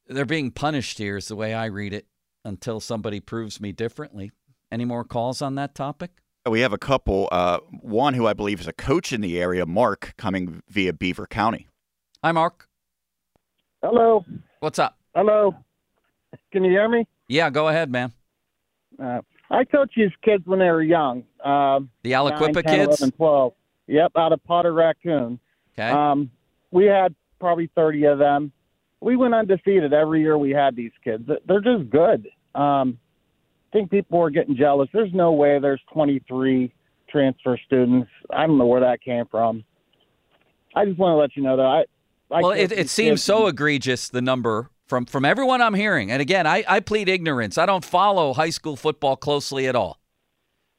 They're 0.07 0.25
being 0.25 0.51
punished 0.51 0.99
here, 0.99 1.17
is 1.17 1.29
the 1.29 1.37
way 1.37 1.55
I 1.55 1.67
read 1.67 1.93
it, 1.93 2.07
until 2.45 2.79
somebody 2.81 3.19
proves 3.21 3.61
me 3.61 3.73
differently. 3.73 4.31
Any 4.71 4.85
more 4.85 5.05
calls 5.05 5.43
on 5.43 5.55
that 5.57 5.75
topic? 5.75 6.11
We 6.49 6.61
have 6.61 6.73
a 6.73 6.79
couple. 6.79 7.29
Uh, 7.33 7.59
one 7.81 8.15
who 8.15 8.27
I 8.27 8.33
believe 8.33 8.61
is 8.61 8.69
a 8.69 8.73
coach 8.73 9.13
in 9.13 9.21
the 9.21 9.41
area, 9.41 9.67
Mark, 9.67 10.15
coming 10.17 10.63
via 10.69 10.93
Beaver 10.93 11.27
County. 11.27 11.67
Hi, 12.23 12.33
Mark. 12.33 12.69
Hello. 13.83 14.25
What's 14.61 14.79
up? 14.79 14.99
Hello. 15.15 15.55
Can 16.53 16.65
you 16.65 16.71
hear 16.71 16.89
me? 16.89 17.07
Yeah, 17.29 17.51
go 17.51 17.69
ahead, 17.69 17.91
man. 17.91 18.13
Uh, 19.03 19.21
I 19.51 19.65
coached 19.65 19.95
these 19.97 20.11
kids 20.25 20.45
when 20.47 20.59
they 20.59 20.67
were 20.71 20.83
young. 20.83 21.25
Um, 21.45 21.91
The 22.03 22.11
9, 22.11 22.65
10, 22.65 22.75
kids? 22.87 23.01
11, 23.01 23.13
12. 23.13 23.53
Yep, 23.89 24.13
out 24.17 24.33
of 24.33 24.43
Potter 24.45 24.73
Raccoon. 24.73 25.39
Okay. 25.79 25.91
Um, 25.91 26.31
we 26.71 26.87
had 26.87 27.15
probably 27.39 27.71
30 27.75 28.05
of 28.07 28.19
them. 28.19 28.53
We 29.01 29.17
went 29.17 29.35
undefeated 29.35 29.93
every 29.93 30.23
year 30.23 30.37
we 30.39 30.51
had 30.51 30.75
these 30.75 30.91
kids. 31.05 31.29
They're 31.47 31.61
just 31.61 31.91
good. 31.91 32.29
Um, 32.55 32.99
I 33.73 33.79
think 33.79 33.91
people 33.91 34.19
were 34.19 34.31
getting 34.31 34.57
jealous. 34.57 34.89
There's 34.93 35.13
no 35.13 35.33
way 35.33 35.59
there's 35.61 35.83
23 35.93 36.73
transfer 37.09 37.59
students. 37.67 38.11
I 38.31 38.47
don't 38.47 38.59
know 38.59 38.67
where 38.67 38.81
that 38.81 39.03
came 39.03 39.27
from. 39.31 39.65
I 40.75 40.87
just 40.87 40.99
want 40.99 41.13
to 41.13 41.17
let 41.17 41.37
you 41.37 41.43
know 41.43 41.57
that 41.59 41.87
I. 42.31 42.41
Well, 42.41 42.51
it, 42.53 42.73
it 42.73 42.89
seems 42.89 43.23
so 43.23 43.47
egregious, 43.47 44.09
the 44.09 44.23
number 44.23 44.71
from, 44.87 45.07
from 45.07 45.25
everyone 45.25 45.61
I'm 45.61 45.75
hearing. 45.75 46.11
And 46.11 46.23
again, 46.23 46.47
I, 46.47 46.65
I 46.67 46.81
plead 46.81 47.09
ignorance. 47.09 47.59
I 47.59 47.67
don't 47.67 47.85
follow 47.85 48.33
high 48.33 48.51
school 48.51 48.77
football 48.77 49.17
closely 49.17 49.67
at 49.67 49.77
all. 49.77 50.01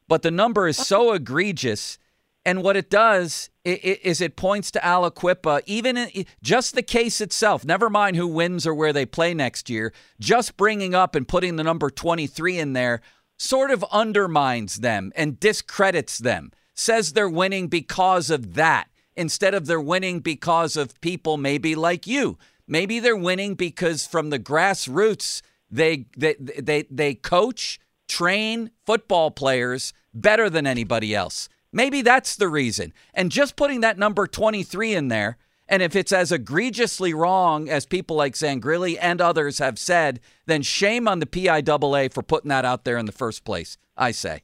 But 0.08 0.22
the 0.22 0.32
number 0.32 0.68
is 0.68 0.77
so 0.77 1.13
egregious. 1.13 1.98
And 2.46 2.63
what 2.63 2.77
it 2.77 2.89
does 2.89 3.50
is 3.66 4.22
it 4.22 4.38
points 4.38 4.72
to 4.72 4.80
Aliquippa, 4.80 5.63
even 5.66 5.98
in, 5.98 6.25
just 6.42 6.75
the 6.75 6.82
case 6.82 7.20
itself, 7.20 7.66
never 7.66 7.89
mind 7.89 8.16
who 8.16 8.27
wins 8.27 8.66
or 8.66 8.74
where 8.74 8.94
they 8.94 9.06
play 9.06 9.34
next 9.34 9.70
year, 9.70 9.92
just 10.20 10.56
bringing 10.56 10.96
up 10.96 11.13
and 11.13 11.27
putting 11.27 11.58
the 11.58 11.63
number 11.63 11.89
23 11.89 12.58
in 12.58 12.72
there 12.72 13.01
sort 13.38 13.70
of 13.70 13.84
undermines 13.92 14.77
them 14.77 15.12
and 15.16 15.39
discredits 15.39 16.18
them, 16.18 16.51
says 16.74 17.12
they're 17.12 17.30
winning 17.30 17.68
because 17.68 18.30
of 18.30 18.54
that 18.54 18.88
instead 19.18 19.54
of 19.54 19.66
they're 19.66 19.82
winning 19.82 20.20
because 20.20 20.78
of 20.78 21.00
people 21.02 21.36
maybe 21.36 21.76
like 21.76 22.08
you. 22.08 22.38
Maybe 22.68 23.00
they're 23.00 23.18
winning 23.18 23.56
because 23.56 24.06
from 24.06 24.30
the 24.30 24.40
grassroots 24.40 25.42
they 25.70 26.06
they 26.16 26.36
they, 26.36 26.84
they 26.90 27.14
coach, 27.16 27.80
train 28.08 28.72
football 28.86 29.32
players 29.32 29.94
better 30.14 30.50
than 30.50 30.66
anybody 30.66 31.14
else. 31.14 31.50
Maybe 31.74 32.02
that's 32.02 32.36
the 32.36 32.48
reason. 32.48 32.94
And 33.14 33.32
just 33.32 33.56
putting 33.56 33.82
that 33.82 33.98
number 33.98 34.26
23 34.26 34.96
in 34.96 35.10
there, 35.10 35.38
and 35.68 35.84
if 35.84 35.96
it's 35.96 36.14
as 36.14 36.32
egregiously 36.32 37.14
wrong 37.14 37.70
as 37.70 37.86
people 37.86 38.16
like 38.16 38.34
Zangrilli 38.34 38.98
and 39.02 39.20
others 39.20 39.60
have 39.60 39.78
said, 39.78 40.22
then 40.46 40.62
shame 40.62 41.08
on 41.08 41.20
the 41.20 41.26
PIAA 41.26 42.12
for 42.14 42.24
putting 42.24 42.50
that 42.50 42.64
out 42.64 42.86
there 42.86 42.98
in 42.98 43.06
the 43.06 43.12
first 43.12 43.44
place, 43.44 43.78
I 43.98 44.12
say. 44.12 44.44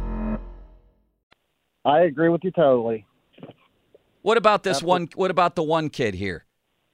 I 1.83 2.01
agree 2.01 2.29
with 2.29 2.43
you 2.43 2.51
totally. 2.51 3.05
What 4.21 4.37
about 4.37 4.63
this 4.63 4.83
one? 4.83 5.09
What 5.15 5.31
about 5.31 5.55
the 5.55 5.63
one 5.63 5.89
kid 5.89 6.13
here? 6.13 6.45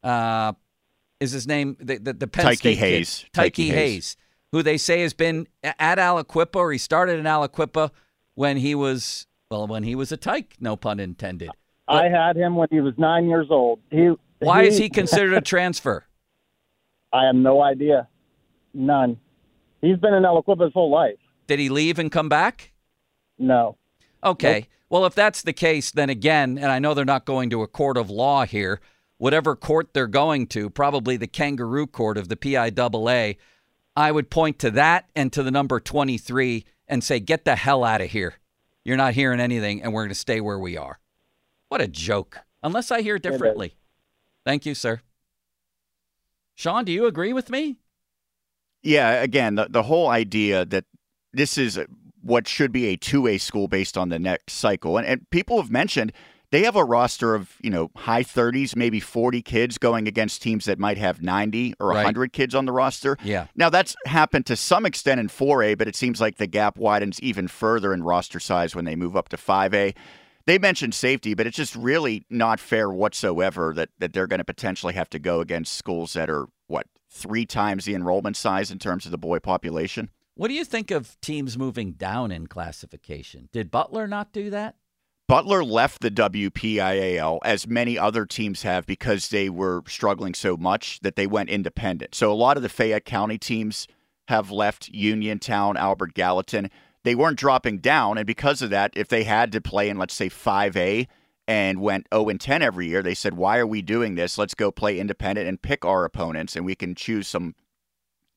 Uh, 0.01 0.53
is 1.20 1.32
his 1.32 1.48
name 1.48 1.75
the 1.79 1.98
the, 1.98 2.13
the 2.13 2.27
Penn 2.27 2.46
Tyke 2.46 2.60
State 2.60 2.77
Hayes. 2.77 3.20
kid, 3.20 3.34
Tyke 3.34 3.53
Tyke 3.53 3.65
Hayes. 3.65 3.74
Hayes. 3.74 4.17
who 4.51 4.63
they 4.63 4.77
say 4.77 5.01
has 5.01 5.13
been 5.13 5.48
at 5.63 5.98
Aliquippa 5.98 6.56
or 6.56 6.72
he 6.72 6.77
started 6.77 7.20
in 7.20 7.25
Aliquippa 7.25 7.91
when 8.36 8.58
he 8.58 8.75
was 8.75 9.27
well 9.51 9.67
when 9.67 9.84
he 9.84 9.96
was 9.96 10.12
a 10.12 10.17
Tyke, 10.17 10.56
no 10.60 10.77
pun 10.77 11.00
intended. 11.00 11.50
I 11.88 12.10
had 12.10 12.36
him 12.36 12.56
when 12.56 12.67
he 12.70 12.82
was 12.82 12.94
nine 12.98 13.27
years 13.27 13.48
old. 13.50 13.79
He 13.91 14.12
Why 14.39 14.63
is 14.63 14.77
he 14.77 14.89
considered 14.89 15.34
a 15.34 15.41
transfer? 15.41 16.06
I 17.13 17.25
have 17.25 17.36
no 17.36 17.62
idea. 17.62 18.08
None. 18.74 19.17
He's 19.82 19.98
been 19.98 20.13
in 20.13 20.24
Aliquippa 20.24 20.65
his 20.65 20.74
whole 20.74 20.91
life. 20.91 21.17
Did 21.48 21.60
he 21.60 21.70
leave 21.70 21.98
and 21.98 22.12
come 22.12 22.29
back? 22.29 22.74
No. 23.39 23.77
Okay. 24.31 24.67
Well, 24.89 25.05
if 25.05 25.15
that's 25.15 25.41
the 25.41 25.53
case, 25.53 25.91
then 25.91 26.10
again, 26.10 26.57
and 26.57 26.72
I 26.72 26.79
know 26.79 26.93
they're 26.93 27.05
not 27.05 27.25
going 27.25 27.50
to 27.50 27.62
a 27.62 27.67
court 27.67 27.98
of 27.98 28.10
law 28.10 28.46
here, 28.46 28.79
whatever 29.17 29.55
court 29.55 29.93
they're 29.93 30.07
going 30.07 30.48
to, 30.48 30.69
probably 30.69 31.17
the 31.17 31.27
kangaroo 31.27 31.88
court 31.88 32.17
of 32.17 32.29
the 32.29 32.38
PIAA, 32.38 33.38
I 33.96 34.12
would 34.12 34.29
point 34.29 34.60
to 34.60 34.72
that 34.72 35.10
and 35.15 35.34
to 35.34 35.43
the 35.43 35.51
number 35.51 35.79
23 35.79 36.65
and 36.88 37.03
say, 37.03 37.19
get 37.19 37.43
the 37.43 37.55
hell 37.55 37.84
out 37.84 38.01
of 38.01 38.12
here. 38.12 38.36
You're 38.86 38.96
not 38.96 39.15
hearing 39.15 39.41
anything, 39.41 39.84
and 39.84 39.91
we're 39.91 40.03
going 40.03 40.10
to 40.10 40.15
stay 40.15 40.39
where 40.39 40.60
we 40.60 40.77
are. 40.77 41.00
What 41.67 41.81
a 41.81 41.88
joke. 41.88 42.39
Unless 42.63 42.91
I 42.91 43.01
hear 43.01 43.19
differently. 43.19 43.75
Thank 44.46 44.65
you, 44.65 44.74
sir. 44.74 45.01
Sean, 46.55 46.86
do 46.86 46.91
you 46.91 47.05
agree 47.05 47.34
with 47.34 47.50
me? 47.50 47.77
Yeah, 48.81 49.10
again, 49.22 49.55
the, 49.55 49.67
the 49.69 49.84
whole 49.84 50.07
idea 50.07 50.63
that 50.65 50.86
this 51.34 51.57
is 51.57 51.77
what 52.27 52.48
should 52.48 52.72
be 52.72 52.88
a 52.88 52.98
two 52.98 53.22
way 53.22 53.38
school 53.38 53.67
based 53.67 53.98
on 53.98 54.10
the 54.10 54.19
next 54.19 54.53
cycle. 54.53 54.98
And, 54.98 55.07
and 55.07 55.29
people 55.29 55.61
have 55.61 55.72
mentioned 55.72 56.11
they 56.51 56.63
have 56.63 56.75
a 56.75 56.83
roster 56.83 57.35
of, 57.35 57.55
you 57.61 57.70
know, 57.70 57.90
high 57.96 58.24
30s, 58.24 58.75
maybe 58.75 59.00
40 59.00 59.42
kids 59.42 59.77
going 59.77 60.07
against 60.07 60.42
teams 60.42 60.66
that 60.66 60.79
might 60.79 60.98
have 60.98 61.22
90 61.22 61.75
or 61.79 61.87
Right. 61.90 61.96
100 61.96 62.31
kids 62.33 62.55
on 62.55 62.66
the 62.66 62.72
roster. 62.72 63.18
Yeah. 63.24 63.48
Now, 63.55 63.70
that's 63.70 63.96
happened 64.05 64.46
to 64.48 64.55
some 64.55 64.85
extent 64.85 65.20
in 65.20 65.27
4A, 65.27 65.77
but 65.77 65.87
it 65.87 65.96
seems 65.96 66.22
like 66.22 66.37
the 66.37 66.48
gap 66.48 66.77
widens 66.77 67.20
even 67.22 67.48
further 67.48 67.94
in 67.94 68.03
roster 68.03 68.40
size 68.40 68.75
when 68.75 68.85
they 68.85 68.96
move 68.96 69.16
up 69.16 69.29
to 69.29 69.37
5A. 69.37 69.96
They 70.46 70.57
mentioned 70.57 70.96
safety, 70.96 71.33
but 71.33 71.48
it's 71.48 71.57
just 71.57 71.75
really 71.75 72.25
not 72.29 72.59
fair 72.61 72.90
whatsoever 72.90 73.74
that, 73.75 73.90
that 74.00 74.13
they're 74.13 74.27
going 74.27 74.40
to 74.40 74.46
potentially 74.46 74.94
have 74.94 75.09
to 75.09 75.20
go 75.20 75.42
against 75.42 75.74
schools 75.74 76.13
that 76.13 76.29
are, 76.29 76.48
what, 76.68 76.87
three 77.09 77.46
times 77.46 77.85
the 77.85 77.96
enrollment 77.96 78.37
size 78.37 78.72
in 78.72 78.79
terms 78.79 79.05
of 79.05 79.11
the 79.11 79.18
boy 79.18 79.40
population? 79.40 80.09
What 80.37 80.50
do 80.50 80.53
you 80.53 80.65
think 80.65 80.91
of 80.91 81.19
teams 81.19 81.57
moving 81.57 81.93
down 81.93 82.31
in 82.31 82.45
classification? 82.45 83.50
Did 83.51 83.71
Butler 83.71 84.07
not 84.07 84.31
do 84.31 84.51
that? 84.51 84.75
Butler 85.27 85.63
left 85.63 86.01
the 86.01 86.11
WPIAL 86.11 87.39
as 87.43 87.67
many 87.67 87.97
other 87.97 88.23
teams 88.27 88.61
have 88.61 88.85
because 88.85 89.29
they 89.29 89.50
were 89.50 89.81
struggling 89.87 90.35
so 90.35 90.55
much 90.55 91.00
that 91.00 91.15
they 91.15 91.25
went 91.25 91.50
independent. 91.50 92.13
So 92.13 92.31
a 92.31 92.35
lot 92.35 92.55
of 92.55 92.61
the 92.61 92.69
Fayette 92.69 93.03
County 93.03 93.39
teams 93.39 93.87
have 94.27 94.51
left 94.51 94.89
Uniontown, 94.89 95.75
Albert 95.75 96.13
Gallatin. 96.13 96.69
They 97.03 97.15
weren't 97.15 97.39
dropping 97.39 97.79
down, 97.79 98.19
and 98.19 98.27
because 98.27 98.61
of 98.61 98.69
that, 98.69 98.91
if 98.95 99.07
they 99.07 99.23
had 99.23 99.51
to 99.53 99.59
play 99.59 99.89
in 99.89 99.97
let's 99.97 100.13
say 100.13 100.29
5A 100.29 101.07
and 101.47 101.81
went 101.81 102.07
0 102.13 102.29
and 102.29 102.39
10 102.39 102.61
every 102.61 102.87
year, 102.87 103.01
they 103.01 103.15
said, 103.15 103.33
"Why 103.33 103.57
are 103.57 103.67
we 103.67 103.81
doing 103.81 104.13
this? 104.13 104.37
Let's 104.37 104.53
go 104.53 104.71
play 104.71 105.00
independent 105.00 105.47
and 105.47 105.59
pick 105.59 105.83
our 105.83 106.05
opponents, 106.05 106.55
and 106.55 106.63
we 106.63 106.75
can 106.75 106.93
choose 106.93 107.27
some 107.27 107.55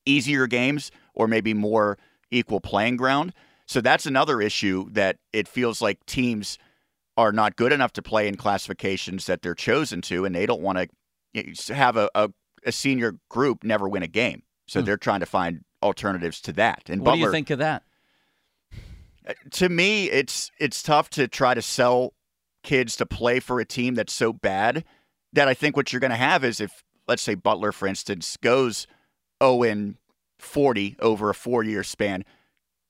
easier 0.05 0.47
games 0.47 0.89
or 1.13 1.27
maybe 1.27 1.53
more 1.53 1.97
equal 2.29 2.59
playing 2.59 2.97
ground." 2.97 3.33
So 3.65 3.79
that's 3.81 4.05
another 4.05 4.41
issue 4.41 4.89
that 4.91 5.17
it 5.31 5.47
feels 5.47 5.81
like 5.81 6.05
teams 6.05 6.57
are 7.17 7.31
not 7.31 7.55
good 7.55 7.71
enough 7.71 7.93
to 7.93 8.01
play 8.01 8.27
in 8.27 8.35
classifications 8.35 9.25
that 9.27 9.41
they're 9.41 9.55
chosen 9.55 10.01
to, 10.01 10.25
and 10.25 10.35
they 10.35 10.45
don't 10.45 10.61
want 10.61 10.89
to 11.35 11.73
have 11.73 11.95
a, 11.97 12.09
a, 12.15 12.29
a 12.65 12.71
senior 12.71 13.17
group 13.29 13.63
never 13.63 13.87
win 13.87 14.03
a 14.03 14.07
game. 14.07 14.43
So 14.67 14.81
they're 14.81 14.97
trying 14.97 15.19
to 15.19 15.25
find 15.25 15.61
alternatives 15.83 16.39
to 16.41 16.53
that. 16.53 16.83
And 16.89 17.01
Hmm. 17.01 17.05
What 17.05 17.11
Butler, 17.11 17.17
do 17.17 17.25
you 17.27 17.31
think 17.31 17.49
of 17.49 17.59
that? 17.59 17.83
to 19.51 19.69
me, 19.69 20.09
it's 20.09 20.51
it's 20.59 20.81
tough 20.81 21.09
to 21.11 21.27
try 21.27 21.53
to 21.53 21.61
sell 21.61 22.13
kids 22.63 22.95
to 22.97 23.05
play 23.05 23.39
for 23.39 23.59
a 23.59 23.65
team 23.65 23.95
that's 23.95 24.13
so 24.13 24.33
bad 24.33 24.83
that 25.33 25.47
I 25.47 25.53
think 25.53 25.75
what 25.75 25.91
you're 25.91 25.99
going 25.99 26.11
to 26.11 26.17
have 26.17 26.43
is 26.43 26.59
if 26.59 26.83
let's 27.07 27.21
say 27.21 27.35
Butler, 27.35 27.71
for 27.71 27.87
instance, 27.87 28.37
goes 28.37 28.87
0 29.43 29.63
and 29.63 29.95
40 30.41 30.95
over 30.99 31.29
a 31.29 31.33
four 31.35 31.63
year 31.63 31.83
span, 31.83 32.23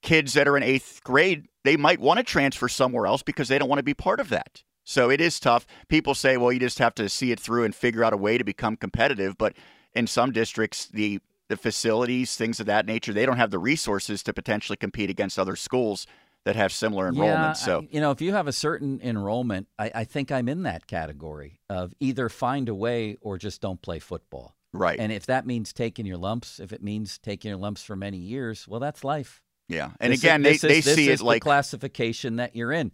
kids 0.02 0.34
that 0.34 0.48
are 0.48 0.58
in 0.58 0.64
eighth 0.64 1.02
grade 1.04 1.48
they 1.64 1.78
might 1.78 2.00
want 2.00 2.18
to 2.18 2.24
transfer 2.24 2.68
somewhere 2.68 3.06
else 3.06 3.22
because 3.22 3.48
they 3.48 3.60
don't 3.60 3.70
want 3.70 3.78
to 3.78 3.84
be 3.84 3.94
part 3.94 4.20
of 4.20 4.30
that. 4.30 4.64
So 4.84 5.12
it 5.12 5.22
is 5.22 5.40
tough. 5.40 5.68
People 5.90 6.16
say, 6.16 6.36
well, 6.38 6.52
you 6.52 6.60
just 6.60 6.80
have 6.80 6.96
to 6.96 7.08
see 7.08 7.32
it 7.32 7.40
through 7.40 7.66
and 7.66 7.76
figure 7.76 8.04
out 8.04 8.14
a 8.14 8.18
way 8.18 8.40
to 8.40 8.44
become 8.44 8.76
competitive. 8.76 9.38
But 9.38 9.54
in 9.94 10.08
some 10.08 10.32
districts, 10.32 10.88
the 10.88 11.20
the 11.50 11.58
facilities, 11.58 12.36
things 12.36 12.60
of 12.62 12.66
that 12.66 12.86
nature, 12.88 13.12
they 13.14 13.26
don't 13.26 13.38
have 13.38 13.52
the 13.52 13.60
resources 13.60 14.24
to 14.24 14.34
potentially 14.34 14.78
compete 14.78 15.10
against 15.12 15.38
other 15.38 15.56
schools 15.58 16.08
that 16.46 16.56
have 16.56 16.72
similar 16.72 17.10
enrollment. 17.10 17.40
Yeah, 17.42 17.52
so 17.54 17.80
I- 17.82 17.88
you 17.92 18.00
know, 18.02 18.10
if 18.12 18.22
you 18.22 18.32
have 18.34 18.48
a 18.48 18.54
certain 18.54 19.00
enrollment, 19.04 19.68
I, 19.78 19.92
I 19.94 20.04
think 20.06 20.32
I'm 20.32 20.48
in 20.50 20.64
that 20.64 20.88
category 20.88 21.60
of 21.70 21.94
either 22.00 22.30
find 22.30 22.70
a 22.70 22.74
way 22.74 23.18
or 23.22 23.38
just 23.38 23.62
don't 23.62 23.82
play 23.82 24.00
football. 24.00 24.56
Right, 24.74 25.00
And 25.00 25.12
if 25.12 25.26
that 25.26 25.46
means 25.46 25.74
taking 25.74 26.06
your 26.06 26.18
lumps, 26.18 26.60
if 26.60 26.72
it 26.74 26.82
means 26.84 27.18
taking 27.18 27.50
your 27.50 27.58
lumps 27.58 27.84
for 27.84 27.96
many 27.96 28.18
years, 28.18 28.68
well, 28.68 28.80
that's 28.80 29.04
life. 29.04 29.42
yeah. 29.68 29.92
And 30.00 30.12
This 30.12 30.20
is- 30.20 30.24
again, 30.24 30.42
they, 30.44 30.52
is- 30.52 30.62
they 30.62 30.82
this 30.82 30.96
see 30.96 31.10
is 31.10 31.20
it 31.20 31.24
the 31.24 31.26
like 31.26 31.42
classification 31.42 32.38
that 32.38 32.56
you're 32.56 32.72
in. 32.72 32.92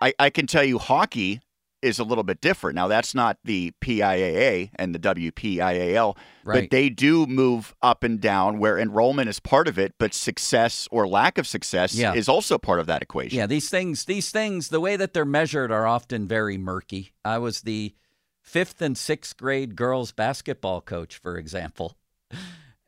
I, 0.00 0.12
I 0.18 0.30
can 0.30 0.46
tell 0.46 0.64
you 0.64 0.78
hockey 0.78 1.40
is 1.80 1.98
a 1.98 2.04
little 2.04 2.22
bit 2.24 2.40
different. 2.40 2.76
Now 2.76 2.86
that's 2.86 3.12
not 3.14 3.38
the 3.44 3.72
PIAA 3.80 4.70
and 4.76 4.94
the 4.94 5.00
WPIAL, 5.00 6.16
Right. 6.44 6.62
but 6.62 6.70
they 6.70 6.88
do 6.88 7.26
move 7.26 7.74
up 7.82 8.04
and 8.04 8.20
down 8.20 8.58
where 8.60 8.78
enrollment 8.78 9.28
is 9.28 9.40
part 9.40 9.66
of 9.66 9.78
it, 9.78 9.94
but 9.98 10.14
success 10.14 10.86
or 10.92 11.08
lack 11.08 11.38
of 11.38 11.46
success 11.46 11.94
Yeah. 11.94 12.14
is 12.14 12.28
also 12.28 12.56
part 12.56 12.78
of 12.78 12.86
that 12.86 13.02
equation. 13.02 13.36
Yeah, 13.36 13.46
these 13.46 13.68
things, 13.68 14.04
these 14.04 14.30
things, 14.30 14.68
the 14.68 14.80
way 14.80 14.94
that 14.96 15.12
they're 15.12 15.24
measured 15.24 15.72
are 15.72 15.86
often 15.86 16.28
very 16.28 16.56
murky. 16.56 17.12
I 17.24 17.38
was 17.38 17.62
the 17.62 17.94
fifth 18.42 18.82
and 18.82 18.98
sixth 18.98 19.36
grade 19.36 19.76
girls 19.76 20.12
basketball 20.12 20.80
coach, 20.80 21.16
for 21.16 21.38
example, 21.38 21.96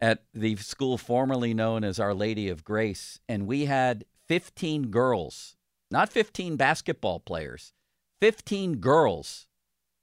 at 0.00 0.24
the 0.34 0.56
school 0.56 0.98
formerly 0.98 1.54
known 1.54 1.84
as 1.84 1.98
Our 1.98 2.12
Lady 2.12 2.48
of 2.48 2.64
Grace, 2.64 3.20
and 3.28 3.46
we 3.46 3.64
had 3.64 4.04
15 4.26 4.90
girls, 4.90 5.56
not 5.90 6.10
15 6.10 6.56
basketball 6.56 7.20
players, 7.20 7.72
15 8.20 8.76
girls 8.76 9.46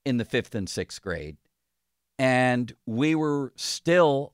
in 0.05 0.17
the 0.17 0.25
fifth 0.25 0.55
and 0.55 0.67
sixth 0.67 1.01
grade, 1.01 1.37
and 2.17 2.73
we 2.85 3.13
were 3.13 3.53
still 3.55 4.33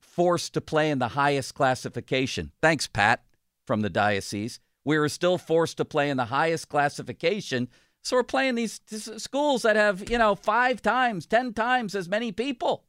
forced 0.00 0.54
to 0.54 0.60
play 0.60 0.90
in 0.90 0.98
the 0.98 1.08
highest 1.08 1.54
classification. 1.54 2.52
Thanks, 2.62 2.86
Pat, 2.86 3.22
from 3.66 3.82
the 3.82 3.90
diocese. 3.90 4.60
We 4.84 4.98
were 4.98 5.08
still 5.08 5.36
forced 5.36 5.76
to 5.78 5.84
play 5.84 6.08
in 6.08 6.16
the 6.16 6.26
highest 6.26 6.68
classification. 6.68 7.68
So 8.06 8.14
we're 8.14 8.22
playing 8.22 8.54
these 8.54 8.80
schools 9.16 9.62
that 9.62 9.74
have, 9.74 10.08
you 10.08 10.16
know, 10.16 10.36
five 10.36 10.80
times, 10.80 11.26
10 11.26 11.54
times 11.54 11.92
as 11.92 12.08
many 12.08 12.30
people. 12.30 12.84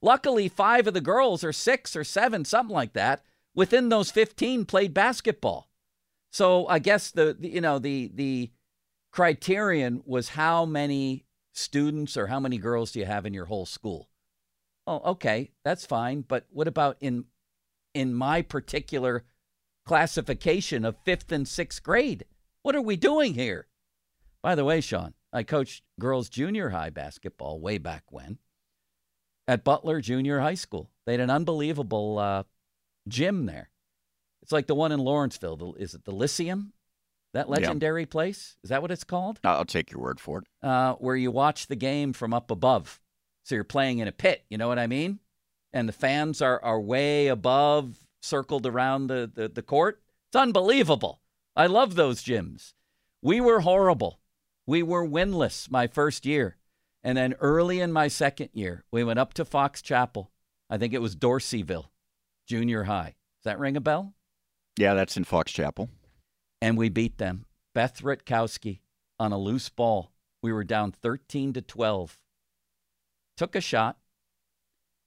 Luckily, 0.00 0.46
five 0.46 0.86
of 0.86 0.94
the 0.94 1.00
girls, 1.00 1.42
or 1.42 1.52
six 1.52 1.96
or 1.96 2.04
seven, 2.04 2.44
something 2.44 2.72
like 2.72 2.92
that, 2.92 3.24
within 3.52 3.88
those 3.88 4.12
15 4.12 4.66
played 4.66 4.94
basketball. 4.94 5.68
So 6.30 6.68
I 6.68 6.78
guess 6.78 7.10
the, 7.10 7.36
the 7.36 7.48
you 7.48 7.60
know, 7.60 7.80
the, 7.80 8.12
the 8.14 8.52
criterion 9.10 10.04
was 10.06 10.28
how 10.28 10.66
many 10.66 11.24
students 11.52 12.16
or 12.16 12.28
how 12.28 12.38
many 12.38 12.56
girls 12.56 12.92
do 12.92 13.00
you 13.00 13.06
have 13.06 13.26
in 13.26 13.34
your 13.34 13.46
whole 13.46 13.66
school? 13.66 14.08
Oh, 14.86 15.00
okay, 15.04 15.50
that's 15.64 15.84
fine. 15.84 16.20
But 16.20 16.46
what 16.48 16.68
about 16.68 16.96
in 17.00 17.24
in 17.92 18.14
my 18.14 18.40
particular 18.40 19.24
classification 19.84 20.84
of 20.84 20.96
fifth 21.04 21.32
and 21.32 21.48
sixth 21.48 21.82
grade? 21.82 22.24
What 22.62 22.76
are 22.76 22.80
we 22.80 22.94
doing 22.94 23.34
here? 23.34 23.66
By 24.42 24.54
the 24.54 24.64
way, 24.64 24.80
Sean, 24.80 25.14
I 25.32 25.42
coached 25.42 25.82
girls 25.98 26.28
junior 26.28 26.70
high 26.70 26.90
basketball 26.90 27.60
way 27.60 27.78
back 27.78 28.04
when 28.10 28.38
at 29.46 29.64
Butler 29.64 30.00
Junior 30.00 30.40
High 30.40 30.54
School. 30.54 30.90
They 31.06 31.12
had 31.12 31.20
an 31.20 31.30
unbelievable 31.30 32.18
uh, 32.18 32.42
gym 33.08 33.46
there. 33.46 33.70
It's 34.42 34.52
like 34.52 34.66
the 34.66 34.74
one 34.74 34.92
in 34.92 35.00
Lawrenceville. 35.00 35.74
Is 35.78 35.94
it 35.94 36.04
the 36.04 36.12
Lyceum? 36.12 36.72
That 37.32 37.48
legendary 37.48 38.06
place? 38.06 38.56
Is 38.64 38.70
that 38.70 38.82
what 38.82 38.90
it's 38.90 39.04
called? 39.04 39.38
I'll 39.44 39.64
take 39.64 39.92
your 39.92 40.00
word 40.00 40.18
for 40.18 40.38
it. 40.38 40.44
Uh, 40.62 40.94
where 40.94 41.14
you 41.14 41.30
watch 41.30 41.68
the 41.68 41.76
game 41.76 42.12
from 42.12 42.34
up 42.34 42.50
above. 42.50 43.00
So 43.44 43.54
you're 43.54 43.64
playing 43.64 43.98
in 43.98 44.08
a 44.08 44.12
pit, 44.12 44.44
you 44.50 44.58
know 44.58 44.68
what 44.68 44.78
I 44.78 44.86
mean? 44.86 45.20
And 45.72 45.88
the 45.88 45.92
fans 45.92 46.42
are, 46.42 46.62
are 46.64 46.80
way 46.80 47.28
above, 47.28 47.96
circled 48.20 48.66
around 48.66 49.06
the, 49.06 49.30
the, 49.32 49.48
the 49.48 49.62
court. 49.62 50.02
It's 50.28 50.36
unbelievable. 50.40 51.20
I 51.54 51.66
love 51.66 51.94
those 51.94 52.22
gyms. 52.22 52.72
We 53.22 53.40
were 53.40 53.60
horrible. 53.60 54.20
We 54.70 54.84
were 54.84 55.04
winless 55.04 55.68
my 55.68 55.88
first 55.88 56.24
year. 56.24 56.56
And 57.02 57.18
then 57.18 57.34
early 57.40 57.80
in 57.80 57.92
my 57.92 58.06
second 58.06 58.50
year, 58.52 58.84
we 58.92 59.02
went 59.02 59.18
up 59.18 59.34
to 59.34 59.44
Fox 59.44 59.82
Chapel. 59.82 60.30
I 60.68 60.78
think 60.78 60.94
it 60.94 61.02
was 61.02 61.16
Dorseyville, 61.16 61.86
junior 62.46 62.84
high. 62.84 63.16
Does 63.40 63.44
that 63.46 63.58
ring 63.58 63.76
a 63.76 63.80
bell? 63.80 64.14
Yeah, 64.78 64.94
that's 64.94 65.16
in 65.16 65.24
Fox 65.24 65.50
Chapel 65.50 65.90
and 66.60 66.76
we 66.76 66.88
beat 66.88 67.18
them. 67.18 67.46
Beth 67.74 68.02
Rutkowski 68.02 68.80
on 69.18 69.32
a 69.32 69.38
loose 69.38 69.68
ball. 69.68 70.12
We 70.42 70.52
were 70.52 70.64
down 70.64 70.92
13 70.92 71.52
to 71.54 71.62
12. 71.62 72.18
Took 73.36 73.56
a 73.56 73.60
shot. 73.60 73.98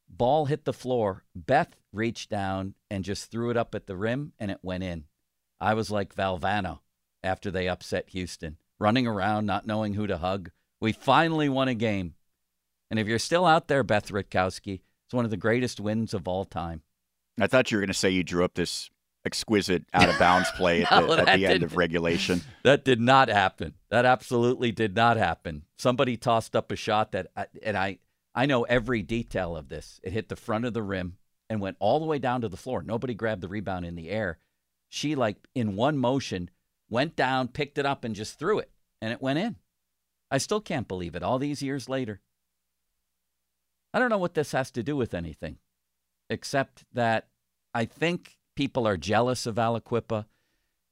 Ball 0.09 0.45
hit 0.45 0.65
the 0.65 0.73
floor. 0.73 1.23
Beth 1.35 1.75
reached 1.93 2.29
down 2.29 2.75
and 2.89 3.03
just 3.03 3.31
threw 3.31 3.49
it 3.49 3.57
up 3.57 3.73
at 3.73 3.87
the 3.87 3.95
rim, 3.95 4.33
and 4.39 4.51
it 4.51 4.59
went 4.61 4.83
in. 4.83 5.05
I 5.59 5.73
was 5.73 5.89
like 5.89 6.15
Valvano 6.15 6.79
after 7.23 7.49
they 7.49 7.67
upset 7.67 8.09
Houston, 8.09 8.57
running 8.83 9.07
around, 9.07 9.45
not 9.45 9.65
knowing 9.65 9.93
who 9.93 10.05
to 10.07 10.17
hug. 10.17 10.51
We 10.81 10.91
finally 10.91 11.47
won 11.47 11.69
a 11.69 11.73
game. 11.73 12.15
And 12.91 12.99
if 12.99 13.07
you're 13.07 13.17
still 13.17 13.45
out 13.45 13.69
there, 13.69 13.81
Beth 13.81 14.09
Rutkowski, 14.09 14.81
it's 15.05 15.13
one 15.13 15.23
of 15.23 15.31
the 15.31 15.37
greatest 15.37 15.79
wins 15.79 16.13
of 16.13 16.27
all 16.27 16.43
time. 16.43 16.81
I 17.39 17.47
thought 17.47 17.71
you 17.71 17.77
were 17.77 17.81
going 17.81 17.87
to 17.87 17.93
say 17.93 18.09
you 18.09 18.23
drew 18.23 18.43
up 18.43 18.55
this 18.55 18.89
exquisite 19.25 19.85
out 19.93 20.09
of 20.09 20.19
bounds 20.19 20.51
play 20.57 20.83
at 20.83 21.07
the, 21.07 21.13
at 21.13 21.37
the 21.37 21.45
end 21.45 21.63
of 21.63 21.77
regulation. 21.77 22.41
That 22.63 22.83
did 22.83 22.99
not 22.99 23.29
happen. 23.29 23.73
That 23.89 24.05
absolutely 24.05 24.71
did 24.73 24.95
not 24.95 25.17
happen. 25.17 25.63
Somebody 25.77 26.17
tossed 26.17 26.55
up 26.55 26.71
a 26.71 26.75
shot 26.75 27.13
that, 27.13 27.27
uh, 27.35 27.45
and 27.61 27.77
I, 27.77 27.99
I 28.35 28.45
know 28.45 28.63
every 28.63 29.01
detail 29.01 29.55
of 29.55 29.69
this. 29.69 30.01
It 30.03 30.11
hit 30.11 30.27
the 30.27 30.35
front 30.35 30.65
of 30.65 30.73
the 30.73 30.83
rim 30.83 31.17
and 31.49 31.61
went 31.61 31.77
all 31.79 31.99
the 31.99 32.05
way 32.05 32.19
down 32.19 32.41
to 32.41 32.49
the 32.49 32.57
floor. 32.57 32.83
Nobody 32.83 33.13
grabbed 33.13 33.41
the 33.41 33.47
rebound 33.47 33.85
in 33.85 33.95
the 33.95 34.09
air. 34.09 34.39
She, 34.89 35.15
like 35.15 35.37
in 35.55 35.75
one 35.75 35.97
motion, 35.97 36.49
went 36.89 37.15
down, 37.15 37.47
picked 37.47 37.77
it 37.77 37.85
up, 37.85 38.03
and 38.03 38.15
just 38.15 38.37
threw 38.37 38.59
it, 38.59 38.71
and 39.03 39.11
it 39.11 39.21
went 39.21 39.37
in. 39.37 39.57
I 40.31 40.37
still 40.37 40.61
can't 40.61 40.87
believe 40.87 41.13
it 41.13 41.23
all 41.23 41.37
these 41.37 41.61
years 41.61 41.89
later. 41.89 42.21
I 43.93 43.99
don't 43.99 44.09
know 44.09 44.17
what 44.17 44.33
this 44.33 44.53
has 44.53 44.71
to 44.71 44.81
do 44.81 44.95
with 44.95 45.13
anything, 45.13 45.57
except 46.29 46.85
that 46.93 47.27
I 47.73 47.83
think 47.83 48.37
people 48.55 48.87
are 48.87 48.95
jealous 48.95 49.45
of 49.45 49.55
Aliquippa. 49.55 50.25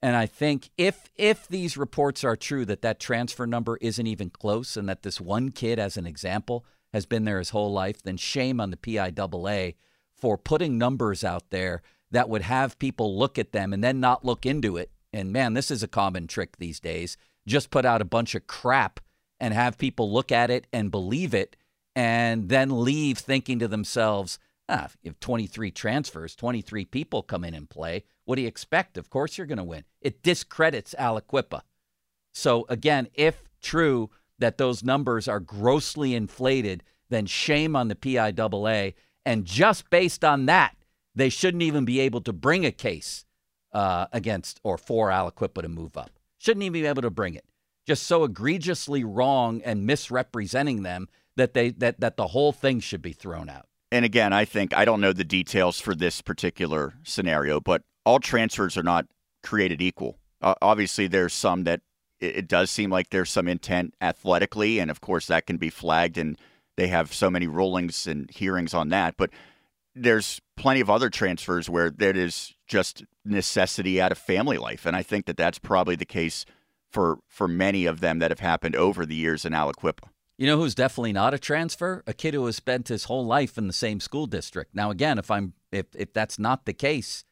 And 0.02 0.18
I 0.18 0.26
think 0.26 0.72
if 0.78 1.10
if 1.16 1.48
these 1.48 1.78
reports 1.78 2.26
are 2.26 2.36
true 2.36 2.66
that 2.66 2.82
that 2.82 3.00
transfer 3.00 3.48
number 3.48 3.78
isn't 3.78 4.06
even 4.06 4.30
close, 4.30 4.76
and 4.76 4.90
that 4.90 5.04
this 5.04 5.22
one 5.22 5.50
kid, 5.52 5.80
as 5.80 5.96
an 5.96 6.06
example, 6.06 6.66
has 6.92 7.06
been 7.06 7.24
there 7.24 7.40
his 7.40 7.52
whole 7.52 7.72
life, 7.72 8.04
then 8.04 8.18
shame 8.18 8.60
on 8.60 8.72
the 8.72 8.78
PIAA 8.78 9.76
for 10.14 10.38
putting 10.38 10.78
numbers 10.78 11.24
out 11.24 11.50
there 11.50 11.82
that 12.12 12.28
would 12.28 12.42
have 12.42 12.78
people 12.78 13.18
look 13.18 13.40
at 13.40 13.54
them 13.54 13.72
and 13.72 13.82
then 13.82 14.02
not 14.02 14.26
look 14.26 14.46
into 14.46 14.76
it. 14.76 14.92
And 15.14 15.32
man, 15.32 15.54
this 15.54 15.72
is 15.72 15.82
a 15.82 15.88
common 15.88 16.28
trick 16.28 16.58
these 16.58 16.82
days. 16.82 17.16
Just 17.48 17.70
put 17.70 17.86
out 17.86 18.02
a 18.02 18.06
bunch 18.06 18.36
of 18.36 18.48
crap 18.48 19.00
and 19.40 19.54
have 19.54 19.78
people 19.78 20.12
look 20.12 20.32
at 20.32 20.52
it 20.52 20.68
and 20.72 20.92
believe 20.92 21.34
it, 21.34 21.56
and 21.96 22.50
then 22.50 22.84
leave 22.84 23.18
thinking 23.18 23.60
to 23.60 23.68
themselves, 23.68 24.40
Ah, 24.74 24.88
if 25.04 25.20
23 25.20 25.70
transfers, 25.72 26.34
23 26.34 26.86
people 26.86 27.24
come 27.24 27.44
in 27.44 27.54
and 27.54 27.70
play, 27.70 28.06
what 28.24 28.38
do 28.38 28.42
you 28.42 28.48
expect? 28.48 28.98
Of 28.98 29.10
course 29.10 29.38
you're 29.38 29.46
going 29.48 29.58
to 29.58 29.66
win. 29.66 29.84
It 30.00 30.24
discredits 30.24 30.96
Aliquippa. 30.98 31.64
So, 32.34 32.66
again, 32.70 33.10
if 33.14 33.44
true 33.62 34.12
that 34.40 34.58
those 34.58 34.82
numbers 34.82 35.28
are 35.28 35.42
grossly 35.42 36.16
inflated, 36.16 36.84
then 37.10 37.26
shame 37.26 37.76
on 37.76 37.90
the 37.90 37.96
PIAA. 37.96 38.94
And 39.26 39.44
just 39.44 39.90
based 39.90 40.24
on 40.24 40.46
that, 40.46 40.78
they 41.14 41.28
shouldn't 41.28 41.64
even 41.64 41.84
be 41.84 42.00
able 42.00 42.22
to 42.22 42.32
bring 42.32 42.66
a 42.66 42.72
case 42.72 43.26
uh, 43.74 44.08
against 44.14 44.62
or 44.64 44.78
for 44.78 45.10
Aliquippa 45.10 45.64
to 45.64 45.68
move 45.68 45.98
up. 45.98 46.12
Shouldn't 46.42 46.64
even 46.64 46.74
be 46.74 46.86
able 46.86 47.02
to 47.04 47.10
bring 47.10 47.36
it. 47.36 47.46
Just 47.88 48.04
so 48.04 48.24
egregiously 48.24 49.04
wrong 49.04 49.62
and 49.64 49.86
misrepresenting 49.86 50.84
them 50.84 51.08
that 51.36 51.54
they 51.54 51.70
that 51.72 52.00
that 52.00 52.18
the 52.18 52.28
whole 52.28 52.52
thing 52.52 52.80
should 52.80 53.02
be 53.02 53.14
thrown 53.14 53.50
out 53.50 53.66
and 53.92 54.06
again, 54.06 54.32
I 54.32 54.46
think 54.46 54.74
I 54.74 54.86
don't 54.86 55.02
know 55.02 55.14
the 55.14 55.24
details 55.24 55.80
for 55.80 55.94
this 55.94 56.22
particular 56.22 56.94
scenario, 57.04 57.60
but 57.60 57.84
all 58.06 58.20
transfers 58.20 58.78
are 58.78 58.84
not 58.84 59.06
created 59.44 59.82
equal. 59.82 60.18
Uh, 60.42 60.56
obviously, 60.62 61.08
there's 61.08 61.34
some 61.34 61.66
that 61.66 61.82
it, 62.20 62.38
it, 62.38 62.48
does 62.48 62.72
seem 62.72 62.90
like 62.90 63.10
there's 63.10 63.30
some 63.30 63.48
intent 63.48 63.94
athletically, 64.02 64.80
and 64.80 64.90
of 64.90 65.02
course 65.02 65.28
that 65.28 65.46
can 65.46 65.58
be 65.58 65.70
flagged, 65.70 66.18
and 66.18 66.38
they 66.78 66.88
have 66.88 67.14
so 67.14 67.30
many 67.30 67.48
rulings 67.48 68.08
and 68.08 68.32
hearings 68.32 68.74
on 68.74 68.90
that. 68.90 69.16
But 69.18 69.32
there's 69.94 70.40
plenty 70.56 70.80
of 70.80 70.90
other 70.90 71.10
transfers 71.10 71.70
where 71.70 71.92
there 71.92 72.16
is 72.16 72.54
just 72.72 73.04
necessity 73.26 74.02
out 74.02 74.14
of 74.14 74.18
family 74.18 74.58
life, 74.58 74.86
and 74.86 74.96
I 74.96 75.04
think 75.04 75.26
that 75.26 75.36
that's 75.36 75.60
probably 75.60 75.96
the 75.96 76.06
case 76.06 76.46
for 76.90 77.20
for 77.28 77.48
many 77.48 77.86
of 77.86 78.00
them 78.00 78.20
that 78.20 78.32
have 78.32 78.40
happened 78.40 78.76
over 78.76 79.06
the 79.06 79.16
years 79.16 79.46
in 79.46 79.52
Aliquippa. 79.52 80.08
You 80.38 80.48
know 80.48 80.58
who's 80.58 80.74
definitely 80.74 81.14
not 81.14 81.34
a 81.34 81.40
transfer? 81.40 82.02
A 82.08 82.14
kid 82.14 82.34
who 82.34 82.46
has 82.46 82.56
spent 82.56 82.88
his 82.88 83.04
whole 83.04 83.26
life 83.26 83.58
in 83.58 83.68
the 83.68 83.74
same 83.74 84.00
school 84.00 84.26
district. 84.26 84.74
Now, 84.74 84.90
again, 84.90 85.20
if 85.20 85.30
I'm 85.30 85.54
if 85.72 85.88
if 85.94 86.14
that's 86.14 86.40
not 86.40 86.66
the 86.66 86.74
case, 86.74 87.26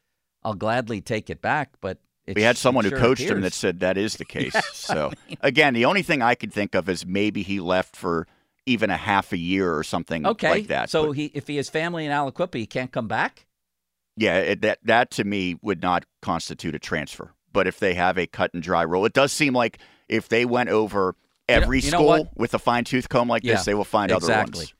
I'll 0.43 0.53
gladly 0.53 0.99
take 0.99 1.29
it 1.29 1.41
back. 1.41 1.71
But 1.79 1.99
we 2.35 2.41
had 2.41 2.57
someone 2.57 2.83
sure 2.83 2.97
who 2.97 3.03
coached 3.03 3.21
appears. 3.21 3.37
him 3.37 3.41
that 3.41 3.53
said 3.53 3.79
that 3.79 3.97
is 3.97 4.17
the 4.17 4.25
case. 4.37 4.53
so 4.73 5.11
again, 5.41 5.73
the 5.73 5.85
only 5.85 6.03
thing 6.03 6.21
I 6.21 6.35
could 6.35 6.51
think 6.51 6.75
of 6.75 6.89
is 6.89 7.05
maybe 7.05 7.43
he 7.43 7.61
left 7.61 7.95
for 7.95 8.27
even 8.65 8.89
a 8.89 8.97
half 8.97 9.31
a 9.31 9.37
year 9.37 9.73
or 9.75 9.83
something 9.83 10.27
okay. 10.27 10.49
like 10.49 10.67
that. 10.67 10.89
So 10.89 11.07
but, 11.07 11.11
he 11.13 11.31
if 11.33 11.47
he 11.47 11.55
has 11.55 11.69
family 11.69 12.05
in 12.05 12.11
Aliquippa, 12.11 12.55
he 12.55 12.67
can't 12.67 12.91
come 12.91 13.07
back. 13.07 13.47
Yeah, 14.19 14.37
it, 14.39 14.61
that 14.61 14.79
that 14.83 15.11
to 15.11 15.23
me 15.23 15.55
would 15.61 15.81
not 15.81 16.05
constitute 16.21 16.75
a 16.75 16.79
transfer. 16.79 17.33
But 17.53 17.67
if 17.67 17.79
they 17.79 17.93
have 17.93 18.17
a 18.17 18.27
cut 18.27 18.53
and 18.53 18.61
dry 18.61 18.81
rule, 18.81 19.05
it 19.05 19.13
does 19.13 19.31
seem 19.31 19.53
like 19.53 19.79
if 20.09 20.27
they 20.27 20.43
went 20.45 20.69
over 20.69 21.15
every 21.47 21.79
you 21.79 21.91
know, 21.91 21.99
you 21.99 22.03
school 22.03 22.29
with 22.35 22.53
a 22.53 22.59
fine 22.59 22.83
tooth 22.83 23.07
comb 23.07 23.29
like 23.29 23.43
yeah, 23.43 23.55
this, 23.55 23.65
they 23.65 23.73
will 23.73 23.85
find 23.85 24.11
exactly. 24.11 24.41
other 24.41 24.59
ones. 24.59 24.73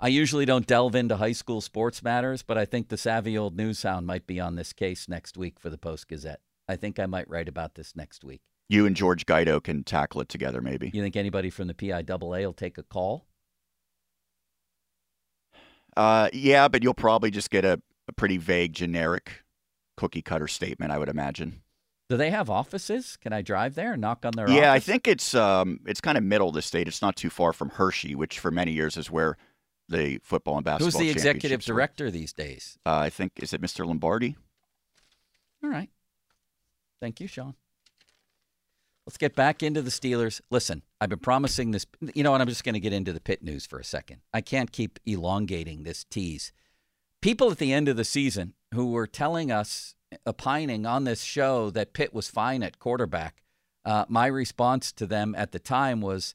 I 0.00 0.08
usually 0.08 0.44
don't 0.44 0.66
delve 0.66 0.94
into 0.94 1.16
high 1.16 1.32
school 1.32 1.60
sports 1.60 2.02
matters, 2.02 2.42
but 2.42 2.56
I 2.56 2.66
think 2.66 2.88
the 2.88 2.98
savvy 2.98 3.36
old 3.36 3.56
news 3.56 3.82
hound 3.82 4.06
might 4.06 4.26
be 4.26 4.38
on 4.38 4.54
this 4.54 4.72
case 4.72 5.08
next 5.08 5.36
week 5.36 5.58
for 5.58 5.70
the 5.70 5.78
Post 5.78 6.06
Gazette. 6.06 6.40
I 6.68 6.76
think 6.76 7.00
I 7.00 7.06
might 7.06 7.28
write 7.28 7.48
about 7.48 7.74
this 7.74 7.96
next 7.96 8.22
week. 8.22 8.42
You 8.68 8.84
and 8.84 8.94
George 8.94 9.24
Guido 9.24 9.60
can 9.60 9.82
tackle 9.82 10.20
it 10.20 10.28
together, 10.28 10.60
maybe. 10.60 10.90
You 10.92 11.02
think 11.02 11.16
anybody 11.16 11.48
from 11.48 11.68
the 11.68 11.74
PIAA 11.74 12.20
will 12.20 12.52
take 12.52 12.76
a 12.76 12.82
call? 12.82 13.26
Uh, 15.96 16.28
yeah, 16.32 16.68
but 16.68 16.82
you'll 16.82 16.94
probably 16.94 17.30
just 17.30 17.50
get 17.50 17.64
a, 17.64 17.80
a 18.08 18.12
pretty 18.12 18.38
vague, 18.38 18.72
generic 18.72 19.44
cookie 19.96 20.22
cutter 20.22 20.48
statement, 20.48 20.92
I 20.92 20.98
would 20.98 21.08
imagine. 21.08 21.62
Do 22.08 22.16
they 22.16 22.30
have 22.30 22.48
offices? 22.48 23.18
Can 23.20 23.34
I 23.34 23.42
drive 23.42 23.74
there 23.74 23.92
and 23.92 24.00
knock 24.00 24.24
on 24.24 24.32
their 24.32 24.48
yeah, 24.48 24.70
office? 24.70 24.70
I 24.70 24.78
think 24.80 25.08
it's 25.08 25.34
um, 25.34 25.80
it's 25.86 26.00
kind 26.00 26.16
of 26.16 26.24
middle 26.24 26.48
of 26.48 26.54
the 26.54 26.62
state. 26.62 26.88
It's 26.88 27.02
not 27.02 27.16
too 27.16 27.28
far 27.28 27.52
from 27.52 27.68
Hershey, 27.68 28.14
which 28.14 28.38
for 28.38 28.50
many 28.50 28.72
years 28.72 28.96
is 28.96 29.10
where 29.10 29.36
the 29.90 30.18
football 30.22 30.56
and 30.56 30.64
basketball. 30.64 30.86
Who's 30.86 30.98
the 30.98 31.10
executive 31.10 31.62
director 31.62 32.04
were. 32.04 32.10
these 32.10 32.32
days? 32.32 32.78
Uh, 32.86 32.96
I 32.96 33.10
think 33.10 33.32
is 33.36 33.52
it 33.52 33.60
Mr. 33.60 33.86
Lombardi. 33.86 34.36
All 35.62 35.68
right. 35.68 35.90
Thank 37.00 37.20
you, 37.20 37.26
Sean. 37.26 37.54
Let's 39.06 39.18
get 39.18 39.34
back 39.34 39.62
into 39.62 39.80
the 39.80 39.90
Steelers. 39.90 40.40
Listen, 40.50 40.82
I've 41.00 41.08
been 41.08 41.18
promising 41.18 41.70
this. 41.70 41.86
You 42.14 42.22
know 42.22 42.30
what? 42.30 42.40
I'm 42.40 42.48
just 42.48 42.64
going 42.64 42.74
to 42.74 42.80
get 42.80 42.92
into 42.92 43.12
the 43.12 43.20
pit 43.20 43.42
news 43.42 43.66
for 43.66 43.78
a 43.78 43.84
second. 43.84 44.20
I 44.32 44.40
can't 44.40 44.70
keep 44.70 44.98
elongating 45.06 45.82
this 45.82 46.04
tease. 46.04 46.52
People 47.20 47.50
at 47.50 47.58
the 47.58 47.72
end 47.72 47.88
of 47.88 47.96
the 47.96 48.04
season 48.04 48.54
who 48.72 48.92
were 48.92 49.06
telling 49.06 49.50
us 49.50 49.94
opining 50.24 50.86
on 50.86 51.04
this 51.04 51.22
show 51.22 51.70
that 51.70 51.92
Pitt 51.92 52.14
was 52.14 52.28
fine 52.28 52.62
at 52.62 52.78
quarterback, 52.78 53.42
uh, 53.84 54.04
my 54.08 54.26
response 54.26 54.92
to 54.92 55.06
them 55.06 55.34
at 55.36 55.52
the 55.52 55.58
time 55.58 56.00
was, 56.00 56.34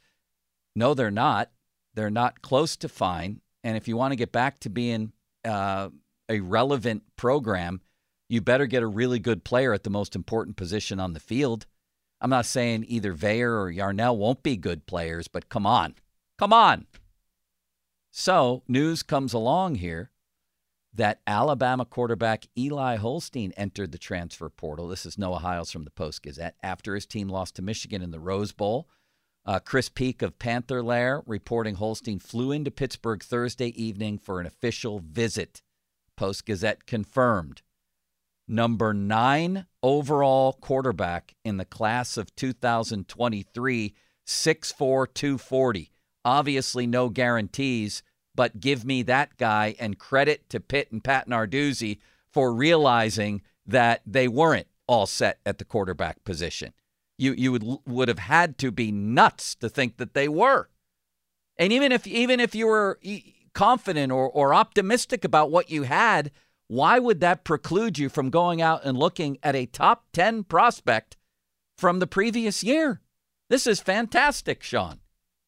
no, 0.75 0.93
they're 0.93 1.11
not. 1.11 1.51
They're 1.93 2.09
not 2.09 2.41
close 2.41 2.75
to 2.77 2.89
fine. 2.89 3.41
And 3.63 3.77
if 3.77 3.87
you 3.87 3.95
want 3.95 4.11
to 4.11 4.17
get 4.17 4.31
back 4.31 4.59
to 4.59 4.69
being 4.69 5.13
uh, 5.45 5.89
a 6.27 6.41
relevant 6.41 7.03
program, 7.15 7.81
you 8.27 8.41
better 8.41 8.65
get 8.65 8.83
a 8.83 8.87
really 8.87 9.19
good 9.19 9.43
player 9.43 9.73
at 9.73 9.83
the 9.83 9.89
most 9.89 10.15
important 10.15 10.57
position 10.57 10.99
on 10.99 11.13
the 11.13 11.19
field. 11.19 11.65
I'm 12.19 12.29
not 12.29 12.45
saying 12.45 12.85
either 12.87 13.13
Veilleux 13.13 13.57
or 13.57 13.69
Yarnell 13.69 14.17
won't 14.17 14.43
be 14.43 14.57
good 14.57 14.85
players, 14.85 15.27
but 15.27 15.49
come 15.49 15.65
on. 15.65 15.95
Come 16.37 16.51
on. 16.51 16.87
So, 18.11 18.63
news 18.67 19.01
comes 19.03 19.33
along 19.33 19.75
here 19.75 20.09
that 20.93 21.21
Alabama 21.25 21.85
quarterback 21.85 22.45
Eli 22.57 22.97
Holstein 22.97 23.51
entered 23.57 23.91
the 23.91 23.97
transfer 23.97 24.49
portal. 24.49 24.87
This 24.87 25.05
is 25.05 25.17
Noah 25.17 25.39
Hiles 25.39 25.71
from 25.71 25.83
the 25.83 25.91
Post 25.91 26.23
Gazette 26.23 26.55
after 26.61 26.93
his 26.93 27.05
team 27.05 27.29
lost 27.29 27.55
to 27.55 27.61
Michigan 27.61 28.01
in 28.01 28.11
the 28.11 28.19
Rose 28.19 28.51
Bowl. 28.51 28.87
Uh, 29.45 29.59
Chris 29.59 29.89
Peak 29.89 30.21
of 30.21 30.39
Panther 30.39 30.81
Lair 30.81 31.21
reporting 31.25 31.75
Holstein 31.75 32.19
flew 32.19 32.51
into 32.51 32.71
Pittsburgh 32.71 33.21
Thursday 33.23 33.69
evening 33.81 34.17
for 34.17 34.39
an 34.39 34.45
official 34.45 34.99
visit. 34.99 35.61
Post 36.15 36.45
Gazette 36.45 36.85
confirmed. 36.85 37.61
Number 38.47 38.93
nine 38.93 39.65
overall 39.81 40.53
quarterback 40.53 41.33
in 41.43 41.57
the 41.57 41.65
class 41.65 42.17
of 42.17 42.35
2023, 42.35 43.95
6'4, 44.25 45.07
240. 45.13 45.91
Obviously, 46.25 46.87
no 46.87 47.09
guarantees 47.09 48.03
but 48.35 48.59
give 48.59 48.85
me 48.85 49.03
that 49.03 49.37
guy 49.37 49.75
and 49.79 49.99
credit 49.99 50.49
to 50.49 50.59
Pitt 50.59 50.91
and 50.91 51.03
Pat 51.03 51.27
Narduzzi 51.27 51.99
for 52.31 52.53
realizing 52.53 53.41
that 53.65 54.01
they 54.05 54.27
weren't 54.27 54.67
all 54.87 55.05
set 55.05 55.39
at 55.45 55.57
the 55.57 55.65
quarterback 55.65 56.23
position. 56.23 56.73
You 57.17 57.33
you 57.33 57.51
would 57.51 57.63
would 57.85 58.07
have 58.07 58.19
had 58.19 58.57
to 58.59 58.71
be 58.71 58.91
nuts 58.91 59.55
to 59.55 59.69
think 59.69 59.97
that 59.97 60.13
they 60.13 60.27
were. 60.27 60.69
And 61.57 61.71
even 61.71 61.91
if 61.91 62.07
even 62.07 62.39
if 62.39 62.55
you 62.55 62.67
were 62.67 62.99
confident 63.53 64.11
or, 64.11 64.29
or 64.29 64.53
optimistic 64.53 65.23
about 65.23 65.51
what 65.51 65.69
you 65.69 65.83
had, 65.83 66.31
why 66.67 66.97
would 66.97 67.19
that 67.19 67.43
preclude 67.43 67.99
you 67.99 68.09
from 68.09 68.31
going 68.31 68.61
out 68.61 68.83
and 68.83 68.97
looking 68.97 69.37
at 69.43 69.55
a 69.55 69.67
top 69.67 70.05
10 70.13 70.45
prospect 70.45 71.17
from 71.77 71.99
the 71.99 72.07
previous 72.07 72.63
year? 72.63 73.01
This 73.49 73.67
is 73.67 73.79
fantastic, 73.79 74.63
Sean, 74.63 75.01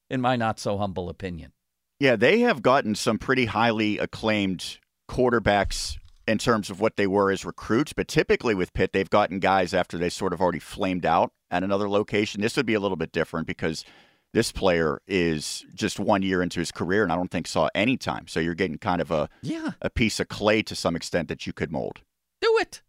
in 0.10 0.22
my 0.22 0.36
not 0.36 0.60
so 0.60 0.78
humble 0.78 1.10
opinion. 1.10 1.52
Yeah, 2.00 2.16
they 2.16 2.40
have 2.42 2.62
gotten 2.62 2.96
some 2.96 3.18
pretty 3.18 3.46
highly 3.46 3.98
acclaimed 3.98 4.78
quarterbacks 5.10 5.98
in 6.28 6.38
terms 6.38 6.70
of 6.70 6.80
what 6.80 6.98
they 6.98 7.08
were 7.08 7.32
as 7.32 7.46
recruits, 7.46 7.94
but 7.94 8.08
typically 8.08 8.56
with 8.56 8.74
Pitt, 8.74 8.94
they've 8.94 9.10
gotten 9.10 9.40
guys 9.40 9.74
after 9.74 9.98
they 9.98 10.10
sort 10.10 10.34
of 10.34 10.42
already 10.42 10.60
flamed 10.60 11.06
out 11.06 11.32
at 11.52 11.64
another 11.64 11.88
location. 11.88 12.42
This 12.42 12.58
would 12.58 12.66
be 12.66 12.74
a 12.74 12.80
little 12.80 12.98
bit 12.98 13.12
different 13.12 13.48
because 13.48 13.86
this 14.34 14.52
player 14.52 15.02
is 15.08 15.66
just 15.74 16.00
one 16.00 16.22
year 16.22 16.42
into 16.42 16.60
his 16.60 16.72
career 16.72 17.04
and 17.04 17.12
I 17.12 17.16
don't 17.16 17.32
think 17.32 17.48
saw 17.48 17.70
any 17.74 17.96
time. 17.96 18.28
So 18.28 18.40
you're 18.40 18.56
getting 18.56 18.78
kind 18.78 19.02
of 19.02 19.12
a 19.12 19.30
yeah. 19.42 19.72
a 19.82 19.90
piece 19.90 20.20
of 20.20 20.28
clay 20.28 20.62
to 20.64 20.76
some 20.76 20.96
extent 20.96 21.30
that 21.30 21.48
you 21.48 21.54
could 21.54 21.72
mold. 21.72 22.02
Do 22.42 22.58
it. 22.60 22.82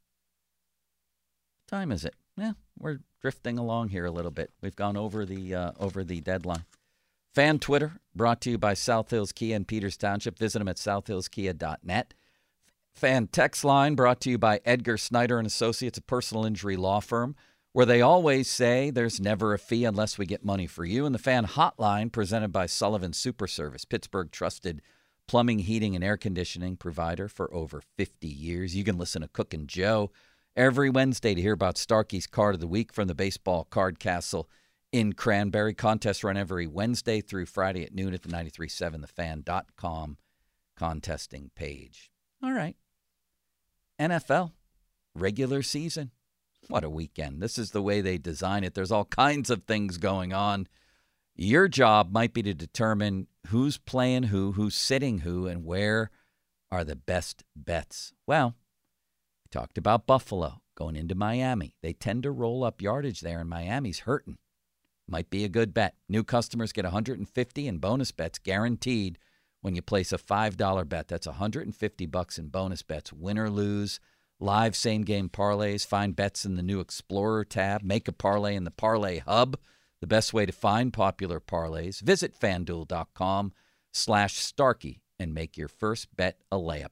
Time 1.69 1.92
is 1.92 2.05
it? 2.05 2.14
Yeah, 2.37 2.53
we're 2.79 2.99
drifting 3.21 3.59
along 3.59 3.90
here 3.90 4.05
a 4.05 4.11
little 4.11 4.31
bit. 4.31 4.51
We've 4.61 4.77
gone 4.77 4.97
over 4.97 5.25
the 5.25 5.55
uh, 5.55 5.73
over 5.79 6.03
the 6.03 6.21
deadline. 6.21 6.64
Fan 7.37 7.59
Twitter 7.59 8.01
brought 8.14 8.40
to 8.40 8.53
you 8.53 8.57
by 8.57 8.72
South 8.72 9.11
Hills 9.11 9.31
Kia 9.31 9.55
in 9.55 9.66
Peters 9.66 9.99
Township. 9.99 10.38
Visit 10.38 10.59
them 10.59 10.68
at 10.68 10.77
southhillskia.net. 10.77 12.14
Fan 12.94 13.27
text 13.27 13.62
line 13.62 13.94
brought 13.94 14.22
to 14.22 14.31
you 14.31 14.38
by 14.38 14.62
Edgar 14.64 14.96
Snyder 14.96 15.37
and 15.37 15.46
Associates, 15.46 15.99
a 15.99 16.01
personal 16.01 16.46
injury 16.46 16.77
law 16.77 16.99
firm, 16.99 17.37
where 17.75 17.85
they 17.85 18.01
always 18.01 18.49
say 18.49 18.88
there's 18.88 19.20
never 19.20 19.53
a 19.53 19.59
fee 19.59 19.85
unless 19.85 20.16
we 20.16 20.25
get 20.25 20.46
money 20.46 20.66
for 20.66 20.87
you. 20.87 21.05
And 21.05 21.14
the 21.14 21.18
fan 21.18 21.44
hotline 21.44 22.11
presented 22.11 22.53
by 22.53 22.64
Sullivan 22.64 23.12
Super 23.12 23.46
Service, 23.46 23.85
Pittsburgh 23.85 24.31
trusted 24.33 24.81
plumbing, 25.29 25.59
heating, 25.59 25.94
and 25.94 26.03
air 26.03 26.16
conditioning 26.16 26.79
provider 26.79 27.29
for 27.29 27.53
over 27.53 27.83
50 27.99 28.27
years. 28.27 28.75
You 28.75 28.83
can 28.83 28.96
listen 28.96 29.20
to 29.20 29.29
Cook 29.29 29.53
and 29.53 29.68
Joe 29.68 30.11
every 30.57 30.88
Wednesday 30.88 31.35
to 31.35 31.42
hear 31.42 31.53
about 31.53 31.77
Starkey's 31.77 32.27
card 32.27 32.55
of 32.55 32.62
the 32.62 32.66
week 32.66 32.94
from 32.94 33.09
the 33.09 33.14
baseball 33.14 33.66
card 33.68 33.99
castle 33.99 34.49
in 34.97 35.13
Cranberry. 35.13 35.75
Contests 35.75 36.25
run 36.25 36.39
every 36.39 36.67
Wednesday 36.67 37.21
through 37.21 37.45
Friday 37.45 37.85
at 37.85 37.95
noon 37.95 38.15
at 38.15 38.23
the 38.23 38.31
937thefan.com 38.31 40.17
contesting 40.75 41.51
page. 41.55 42.11
All 42.43 42.53
right. 42.53 42.77
NFL, 44.01 44.53
regular 45.15 45.63
season. 45.63 46.13
What 46.69 46.83
a 46.83 46.89
weekend. 46.89 47.43
This 47.43 47.59
is 47.59 47.73
the 47.73 47.83
way 47.83 48.01
they 48.01 48.17
design 48.17 48.65
it. 48.65 48.73
There's 48.73 48.91
all 48.91 49.05
kinds 49.05 49.51
of 49.51 49.65
things 49.65 49.99
going 49.99 50.33
on. 50.33 50.67
Your 51.35 51.69
job 51.69 52.11
might 52.11 52.33
be 52.33 52.43
to 52.45 52.55
determine 52.55 53.27
who's 53.49 53.77
playing 53.77 54.25
who, 54.25 54.53
who's 54.53 54.75
sitting 54.75 55.19
who, 55.19 55.47
and 55.47 55.67
where 55.67 56.11
are 56.71 56.85
the 56.85 56.97
best 56.97 57.45
bets. 57.55 58.15
Well, 58.27 58.55
we 59.45 59.51
talked 59.51 59.77
about 59.77 60.07
Buffalo 60.07 60.63
going 60.75 60.97
into 60.97 61.15
Miami. 61.15 61.75
They 61.83 61.93
tend 61.93 62.23
to 62.23 62.31
roll 62.31 62.65
up 62.65 62.81
yardage 62.81 63.21
there, 63.21 63.41
and 63.41 63.51
Miami's 63.51 64.01
hurting 64.01 64.39
might 65.09 65.31
be 65.31 65.45
a 65.45 65.49
good 65.49 65.73
bet. 65.73 65.95
New 66.09 66.25
customers 66.25 66.73
get 66.73 66.85
150 66.85 67.69
in 67.69 67.79
bonus 67.79 68.12
bets 68.12 68.38
guaranteed 68.38 69.19
when 69.61 69.75
you 69.75 69.83
place 69.83 70.12
a 70.12 70.19
$5 70.19 70.88
bet. 70.88 71.09
That's 71.09 71.27
150 71.27 72.07
bucks 72.07 72.38
in 72.38 72.49
bonus 72.49 72.83
bets, 72.83 73.12
win 73.12 73.38
or 73.38 73.51
lose. 73.51 74.01
Live 74.38 74.77
same 74.77 75.03
game 75.03 75.31
parlays. 75.31 75.87
Find 75.87 76.14
bets 76.14 76.45
in 76.45 76.57
the 76.57 76.62
new 76.62 76.81
Explorer 76.81 77.45
tab. 77.45 77.83
Make 77.83 78.07
a 78.07 78.12
parlay 78.12 78.55
in 78.55 78.64
the 78.64 78.71
Parlay 78.71 79.19
Hub. 79.21 79.57
The 80.01 80.07
best 80.07 80.35
way 80.35 80.45
to 80.45 80.53
find 80.53 80.92
popular 80.92 81.40
parlays. 81.40 82.01
Visit 82.03 82.38
fanduel.com 82.38 83.53
slash 83.92 84.35
Starkey 84.35 85.01
and 85.19 85.33
make 85.33 85.57
your 85.57 85.69
first 85.69 86.14
bet 86.14 86.42
a 86.53 86.59
layup. 86.59 86.90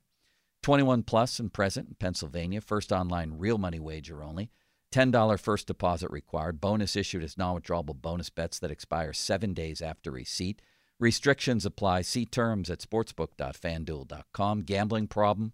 21 0.62 1.02
plus 1.02 1.38
and 1.38 1.52
present 1.52 1.88
in 1.88 1.94
Pennsylvania. 1.96 2.62
First 2.62 2.92
online 2.92 3.34
real 3.36 3.58
money 3.58 3.78
wager 3.78 4.22
only. 4.22 4.50
$10 4.94 5.40
first 5.40 5.66
deposit 5.66 6.10
required. 6.10 6.60
Bonus 6.60 6.94
issued 6.94 7.24
as 7.24 7.36
non 7.36 7.60
withdrawable 7.60 8.00
bonus 8.00 8.30
bets 8.30 8.58
that 8.60 8.70
expire 8.70 9.12
seven 9.12 9.52
days 9.52 9.82
after 9.82 10.10
receipt. 10.10 10.62
Restrictions 11.00 11.66
apply. 11.66 12.02
See 12.02 12.24
terms 12.24 12.70
at 12.70 12.78
sportsbook.fanduel.com. 12.78 14.62
Gambling 14.62 15.08
problem? 15.08 15.52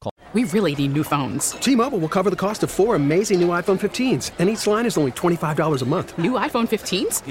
Call- 0.00 0.10
we 0.32 0.44
really 0.44 0.74
need 0.74 0.92
new 0.92 1.04
phones. 1.04 1.52
T 1.52 1.76
Mobile 1.76 2.00
will 2.00 2.08
cover 2.08 2.28
the 2.28 2.36
cost 2.36 2.64
of 2.64 2.70
four 2.70 2.96
amazing 2.96 3.40
new 3.40 3.48
iPhone 3.48 3.78
15s, 3.78 4.32
and 4.40 4.48
each 4.48 4.66
line 4.66 4.84
is 4.84 4.98
only 4.98 5.12
$25 5.12 5.82
a 5.82 5.84
month. 5.86 6.18
New 6.18 6.32
iPhone 6.32 6.66
15s? 6.66 7.22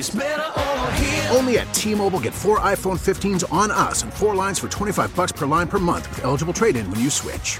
Only 1.36 1.60
at 1.60 1.72
T 1.74 1.94
Mobile 1.96 2.22
get 2.22 2.34
four 2.34 2.62
iPhone 2.62 2.98
15s 2.98 3.44
on 3.52 3.70
us 3.72 4.04
and 4.04 4.14
four 4.14 4.34
lines 4.34 4.58
for 4.58 4.70
25 4.70 5.14
bucks 5.14 5.34
per 5.34 5.46
line 5.46 5.68
per 5.68 5.80
month 5.80 6.08
with 6.10 6.24
eligible 6.24 6.54
trade 6.54 6.78
in 6.78 6.90
when 6.90 7.02
you 7.02 7.10
switch. 7.10 7.60